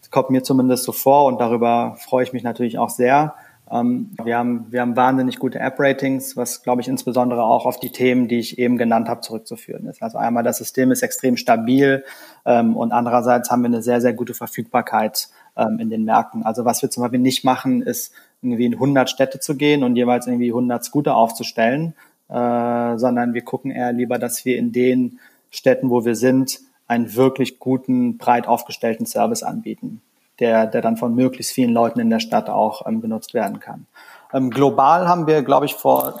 [0.00, 3.34] das kommt mir zumindest so vor und darüber freue ich mich natürlich auch sehr.
[3.70, 7.90] Ähm, wir, haben, wir haben wahnsinnig gute App-Ratings, was, glaube ich, insbesondere auch auf die
[7.90, 10.02] Themen, die ich eben genannt habe, zurückzuführen ist.
[10.02, 12.04] Also einmal, das System ist extrem stabil
[12.44, 16.44] ähm, und andererseits haben wir eine sehr, sehr gute Verfügbarkeit ähm, in den Märkten.
[16.44, 18.12] Also was wir zum Beispiel nicht machen, ist
[18.42, 21.94] irgendwie in 100 Städte zu gehen und jeweils irgendwie 100 Scooter aufzustellen,
[22.28, 25.18] äh, sondern wir gucken eher lieber, dass wir in den
[25.50, 30.02] Städten, wo wir sind, einen wirklich guten, breit aufgestellten Service anbieten
[30.40, 33.86] der, der dann von möglichst vielen Leuten in der Stadt auch ähm, genutzt werden kann.
[34.32, 36.20] Ähm, global haben wir, glaube ich, vor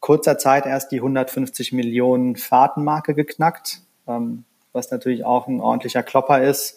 [0.00, 6.42] kurzer Zeit erst die 150 Millionen Fahrtenmarke geknackt, ähm, was natürlich auch ein ordentlicher Klopper
[6.42, 6.76] ist.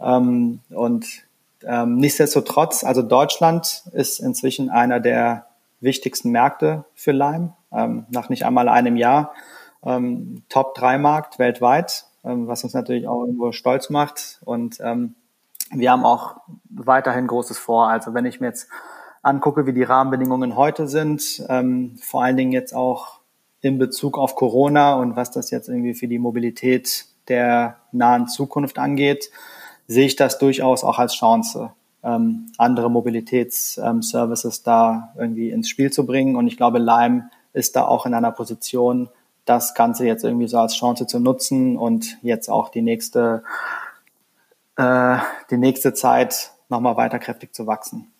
[0.00, 1.06] Ähm, und
[1.64, 5.46] ähm, nichtsdestotrotz, also Deutschland ist inzwischen einer der
[5.80, 9.32] wichtigsten Märkte für Lime, ähm, nach nicht einmal einem Jahr.
[9.84, 14.40] Ähm, Top-3-Markt weltweit, was uns natürlich auch irgendwo stolz macht.
[14.44, 14.80] Und
[15.70, 16.36] wir haben auch
[16.68, 17.88] weiterhin Großes vor.
[17.88, 18.68] Also wenn ich mir jetzt
[19.22, 23.20] angucke, wie die Rahmenbedingungen heute sind, ähm, vor allen Dingen jetzt auch
[23.60, 28.78] in Bezug auf Corona und was das jetzt irgendwie für die Mobilität der nahen Zukunft
[28.78, 29.30] angeht,
[29.88, 31.72] sehe ich das durchaus auch als Chance,
[32.04, 36.36] ähm, andere Mobilitätsservices ähm, da irgendwie ins Spiel zu bringen.
[36.36, 39.08] Und ich glaube, Lime ist da auch in einer Position,
[39.44, 43.44] das Ganze jetzt irgendwie so als Chance zu nutzen und jetzt auch die nächste
[44.76, 45.18] äh,
[45.50, 48.12] die nächste Zeit nochmal weiter kräftig zu wachsen.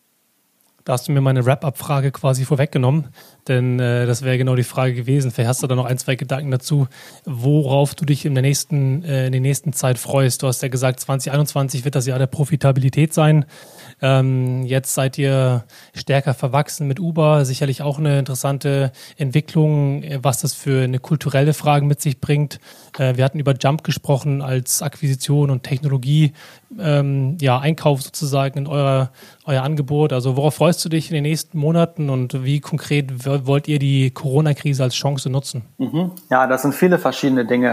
[0.86, 3.08] Da hast du mir meine Wrap-up-Frage quasi vorweggenommen,
[3.48, 5.32] denn äh, das wäre genau die Frage gewesen.
[5.32, 6.86] Vielleicht hast du da noch ein, zwei Gedanken dazu,
[7.24, 10.44] worauf du dich in der nächsten, äh, in der nächsten Zeit freust.
[10.44, 13.46] Du hast ja gesagt, 2021 wird das Jahr der Profitabilität sein.
[14.00, 20.54] Ähm, jetzt seid ihr stärker verwachsen mit Uber, sicherlich auch eine interessante Entwicklung, was das
[20.54, 22.60] für eine kulturelle Frage mit sich bringt.
[22.96, 26.32] Äh, wir hatten über Jump gesprochen als Akquisition und Technologie,
[26.78, 29.10] ähm, ja, Einkauf sozusagen in euer,
[29.44, 30.12] euer Angebot.
[30.12, 34.10] Also worauf freust du dich in den nächsten Monaten und wie konkret wollt ihr die
[34.10, 35.62] Corona-Krise als Chance nutzen?
[35.78, 36.12] Mhm.
[36.30, 37.72] Ja, das sind viele verschiedene Dinge,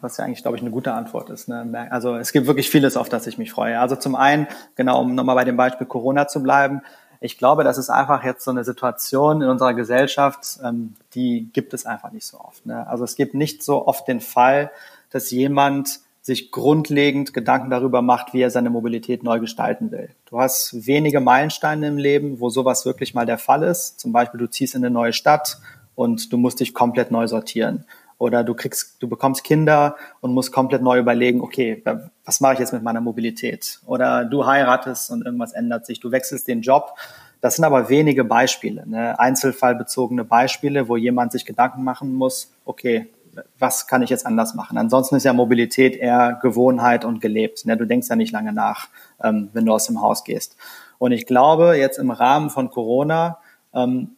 [0.00, 1.48] was ja eigentlich, glaube ich, eine gute Antwort ist.
[1.48, 1.88] Ne?
[1.90, 3.78] Also es gibt wirklich vieles, auf das ich mich freue.
[3.78, 6.82] Also zum einen, genau, um nochmal bei dem Beispiel Corona zu bleiben,
[7.22, 11.72] ich glaube, das ist einfach jetzt so eine Situation in unserer Gesellschaft, ähm, die gibt
[11.72, 12.66] es einfach nicht so oft.
[12.66, 12.84] Ne?
[12.88, 14.72] Also es gibt nicht so oft den Fall,
[15.10, 20.10] dass jemand sich grundlegend Gedanken darüber macht, wie er seine Mobilität neu gestalten will.
[20.26, 23.98] Du hast wenige Meilensteine im Leben, wo sowas wirklich mal der Fall ist.
[23.98, 25.58] Zum Beispiel, du ziehst in eine neue Stadt
[25.96, 27.84] und du musst dich komplett neu sortieren.
[28.18, 31.82] Oder du kriegst, du bekommst Kinder und musst komplett neu überlegen, okay,
[32.24, 33.80] was mache ich jetzt mit meiner Mobilität?
[33.84, 36.94] Oder du heiratest und irgendwas ändert sich, du wechselst den Job.
[37.40, 39.18] Das sind aber wenige Beispiele, ne?
[39.18, 43.10] einzelfallbezogene Beispiele, wo jemand sich Gedanken machen muss, okay,
[43.58, 44.76] was kann ich jetzt anders machen?
[44.78, 47.64] Ansonsten ist ja Mobilität eher Gewohnheit und gelebt.
[47.66, 47.76] Ne?
[47.76, 48.88] Du denkst ja nicht lange nach,
[49.22, 50.56] ähm, wenn du aus dem Haus gehst.
[50.98, 53.38] Und ich glaube, jetzt im Rahmen von Corona
[53.74, 54.16] ähm,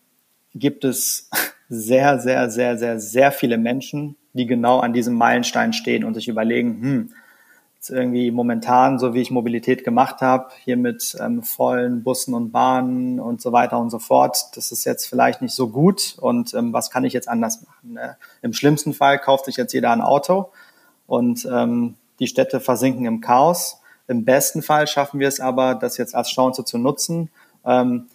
[0.55, 1.31] gibt es
[1.69, 6.29] sehr, sehr, sehr, sehr, sehr viele Menschen, die genau an diesem Meilenstein stehen und sich
[6.29, 7.11] überlegen, hm,
[7.91, 13.20] irgendwie momentan, so wie ich Mobilität gemacht habe, hier mit ähm, vollen Bussen und Bahnen
[13.20, 16.72] und so weiter und so fort, das ist jetzt vielleicht nicht so gut und ähm,
[16.72, 17.95] was kann ich jetzt anders machen?
[17.95, 18.16] Ne?
[18.43, 20.51] Im schlimmsten Fall kauft sich jetzt jeder ein Auto
[21.07, 23.80] und ähm, die Städte versinken im Chaos.
[24.07, 27.30] Im besten Fall schaffen wir es aber, das jetzt als Chance zu nutzen,
[27.64, 28.07] ähm,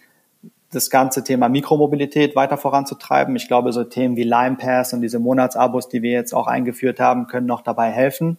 [0.72, 3.34] das ganze Thema Mikromobilität weiter voranzutreiben.
[3.34, 7.00] Ich glaube, so Themen wie Lime Pass und diese Monatsabos, die wir jetzt auch eingeführt
[7.00, 8.38] haben, können noch dabei helfen.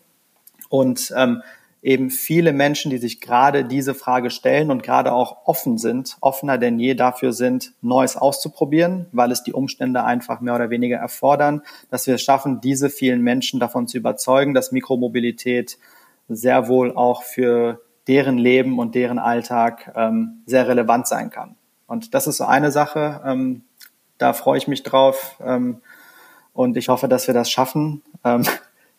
[0.72, 1.44] Und ähm,
[1.82, 6.58] eben viele Menschen, die sich gerade diese Frage stellen und gerade auch offen sind, offener
[6.58, 11.62] denn je dafür sind, Neues auszuprobieren, weil es die Umstände einfach mehr oder weniger erfordern,
[11.90, 15.78] dass wir es schaffen, diese vielen Menschen davon zu überzeugen, dass Mikromobilität
[16.30, 21.56] sehr wohl auch für deren Leben und deren Alltag ähm, sehr relevant sein kann.
[21.86, 23.64] Und das ist so eine Sache, ähm,
[24.18, 25.82] da freue ich mich drauf ähm,
[26.54, 28.44] und ich hoffe, dass wir das schaffen, ähm,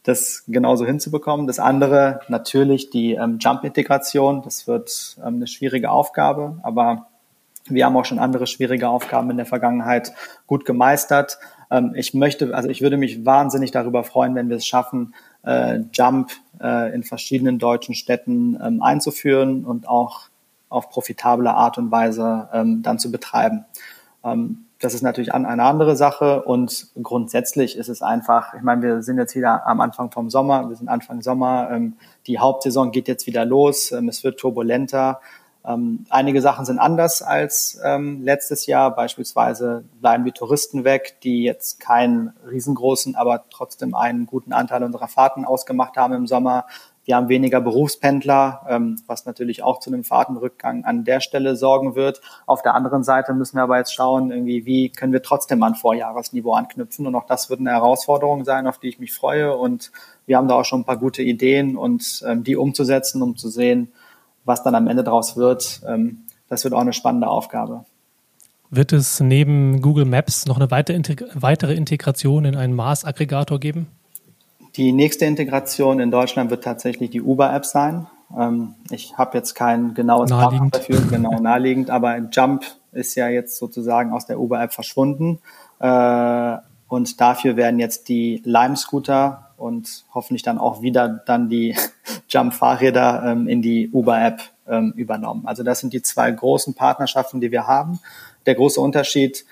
[0.02, 1.46] das genauso hinzubekommen.
[1.46, 7.06] Das andere natürlich die ähm, Jump-Integration, das wird ähm, eine schwierige Aufgabe, aber
[7.68, 10.12] wir haben auch schon andere schwierige Aufgaben in der Vergangenheit
[10.46, 11.38] gut gemeistert.
[11.70, 15.80] Ähm, ich möchte, also ich würde mich wahnsinnig darüber freuen, wenn wir es schaffen, äh,
[15.92, 20.22] Jump äh, in verschiedenen deutschen Städten ähm, einzuführen und auch
[20.68, 23.64] auf profitable Art und Weise ähm, dann zu betreiben.
[24.24, 29.02] Ähm, das ist natürlich eine andere Sache und grundsätzlich ist es einfach, ich meine, wir
[29.02, 31.94] sind jetzt wieder am Anfang vom Sommer, wir sind Anfang Sommer, ähm,
[32.26, 35.20] die Hauptsaison geht jetzt wieder los, ähm, es wird turbulenter.
[35.64, 38.96] Ähm, einige Sachen sind anders als letztes Jahr.
[38.96, 45.06] Beispielsweise bleiben die Touristen weg, die jetzt keinen riesengroßen, aber trotzdem einen guten Anteil unserer
[45.06, 46.66] Fahrten ausgemacht haben im Sommer.
[47.04, 51.96] Wir haben weniger Berufspendler, ähm, was natürlich auch zu einem Fahrtenrückgang an der Stelle sorgen
[51.96, 52.20] wird.
[52.46, 55.74] Auf der anderen Seite müssen wir aber jetzt schauen, irgendwie, wie können wir trotzdem an
[55.74, 57.06] Vorjahresniveau anknüpfen.
[57.06, 59.56] Und auch das wird eine Herausforderung sein, auf die ich mich freue.
[59.56, 59.90] Und
[60.26, 63.48] wir haben da auch schon ein paar gute Ideen und ähm, die umzusetzen, um zu
[63.48, 63.92] sehen,
[64.44, 65.80] was dann am Ende daraus wird.
[65.88, 67.84] Ähm, das wird auch eine spannende Aufgabe.
[68.70, 73.88] Wird es neben Google Maps noch eine weitere Integration in einen Mars-Aggregator geben?
[74.76, 78.06] Die nächste Integration in Deutschland wird tatsächlich die Uber-App sein.
[78.36, 83.58] Ähm, ich habe jetzt kein genaues Datum dafür, genau naheliegend, aber Jump ist ja jetzt
[83.58, 85.40] sozusagen aus der Uber-App verschwunden.
[85.78, 86.56] Äh,
[86.88, 91.76] und dafür werden jetzt die Lime-Scooter und hoffentlich dann auch wieder dann die
[92.28, 95.46] Jump-Fahrräder ähm, in die Uber-App ähm, übernommen.
[95.46, 98.00] Also das sind die zwei großen Partnerschaften, die wir haben.
[98.46, 99.44] Der große Unterschied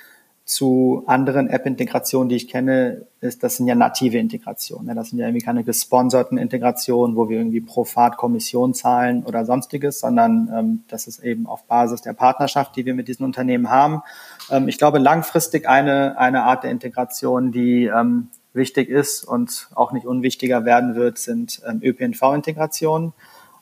[0.50, 4.96] zu anderen App-Integrationen, die ich kenne, ist, das sind ja native Integrationen.
[4.96, 9.44] Das sind ja irgendwie keine gesponserten Integrationen, wo wir irgendwie pro Fahrt Kommission zahlen oder
[9.44, 13.70] sonstiges, sondern ähm, das ist eben auf Basis der Partnerschaft, die wir mit diesen Unternehmen
[13.70, 14.02] haben.
[14.50, 19.92] Ähm, ich glaube, langfristig eine, eine Art der Integration, die ähm, wichtig ist und auch
[19.92, 23.12] nicht unwichtiger werden wird, sind ähm, ÖPNV-Integrationen.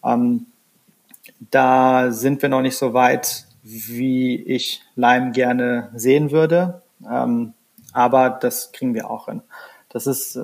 [0.03, 0.47] Ähm,
[1.51, 6.83] da sind wir noch nicht so weit, wie ich Lime gerne sehen würde.
[7.09, 7.55] Ähm,
[7.93, 9.43] aber das kriegen wir auch hin.
[9.89, 10.39] Das ist,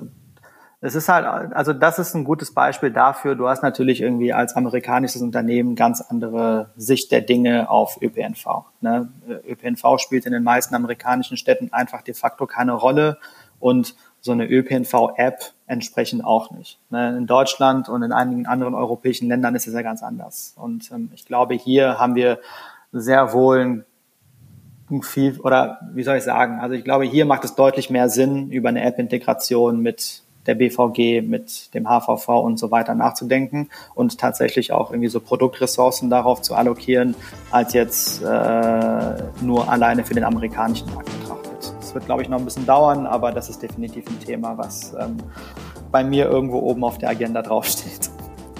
[0.81, 3.35] es ist halt, also das ist ein gutes Beispiel dafür.
[3.35, 8.65] Du hast natürlich irgendwie als amerikanisches Unternehmen ganz andere Sicht der Dinge auf ÖPNV.
[8.81, 9.09] Ne?
[9.47, 13.17] ÖPNV spielt in den meisten amerikanischen Städten einfach de facto keine Rolle
[13.59, 16.79] und so eine ÖPNV-App entsprechend auch nicht.
[16.89, 17.15] Ne?
[17.17, 20.55] In Deutschland und in einigen anderen europäischen Ländern ist es ja ganz anders.
[20.57, 22.39] Und ähm, ich glaube, hier haben wir
[22.99, 23.85] sehr wohl
[25.01, 28.51] viel, oder wie soll ich sagen, also ich glaube, hier macht es deutlich mehr Sinn,
[28.51, 34.71] über eine App-Integration mit der BVG, mit dem HVV und so weiter nachzudenken und tatsächlich
[34.71, 37.15] auch irgendwie so Produktressourcen darauf zu allokieren,
[37.49, 41.73] als jetzt äh, nur alleine für den amerikanischen Markt betrachtet.
[41.79, 44.93] Das wird, glaube ich, noch ein bisschen dauern, aber das ist definitiv ein Thema, was
[44.99, 45.17] ähm,
[45.91, 48.11] bei mir irgendwo oben auf der Agenda draufsteht.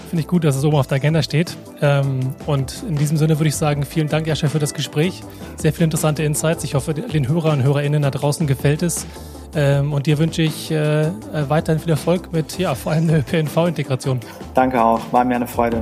[0.09, 1.57] Finde ich gut, dass es oben auf der Agenda steht.
[1.81, 5.23] Ähm, und in diesem Sinne würde ich sagen, vielen Dank, Jascha, für das Gespräch.
[5.57, 6.63] Sehr viele interessante Insights.
[6.63, 9.07] Ich hoffe, den Hörern und HörerInnen da draußen gefällt es.
[9.55, 11.09] Ähm, und dir wünsche ich äh,
[11.47, 14.19] weiterhin viel Erfolg mit, ja, vor allem der PNV-Integration.
[14.53, 15.01] Danke auch.
[15.11, 15.81] War mir eine Freude.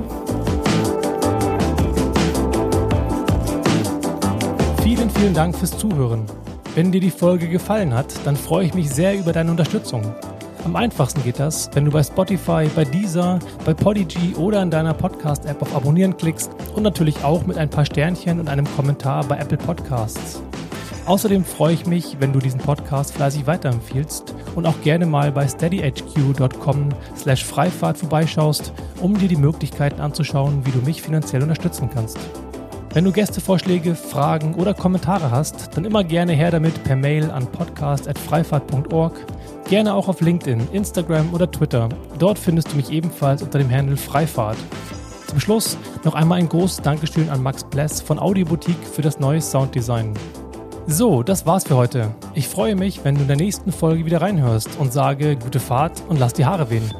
[4.82, 6.24] Vielen, vielen Dank fürs Zuhören.
[6.74, 10.14] Wenn dir die Folge gefallen hat, dann freue ich mich sehr über deine Unterstützung.
[10.64, 14.94] Am einfachsten geht das, wenn du bei Spotify, bei Deezer, bei Podigy oder in deiner
[14.94, 19.36] Podcast-App auf Abonnieren klickst und natürlich auch mit ein paar Sternchen und einem Kommentar bei
[19.36, 20.42] Apple Podcasts.
[21.04, 25.46] Außerdem freue ich mich, wenn du diesen Podcast fleißig weiterempfiehlst und auch gerne mal bei
[25.46, 32.18] steadyhq.com slash Freifahrt vorbeischaust, um dir die Möglichkeiten anzuschauen, wie du mich finanziell unterstützen kannst.
[32.94, 37.46] Wenn du Gästevorschläge, Fragen oder Kommentare hast, dann immer gerne her damit per Mail an
[37.48, 39.12] podcast.freifahrt.org
[39.68, 41.88] Gerne auch auf LinkedIn, Instagram oder Twitter.
[42.18, 44.58] Dort findest du mich ebenfalls unter dem Handle Freifahrt.
[45.26, 49.40] Zum Schluss noch einmal ein großes Dankeschön an Max Bless von Audioboutique für das neue
[49.40, 50.12] Sounddesign.
[50.86, 52.14] So, das war's für heute.
[52.34, 56.02] Ich freue mich, wenn du in der nächsten Folge wieder reinhörst und sage gute Fahrt
[56.10, 56.92] und lass die Haare wehen.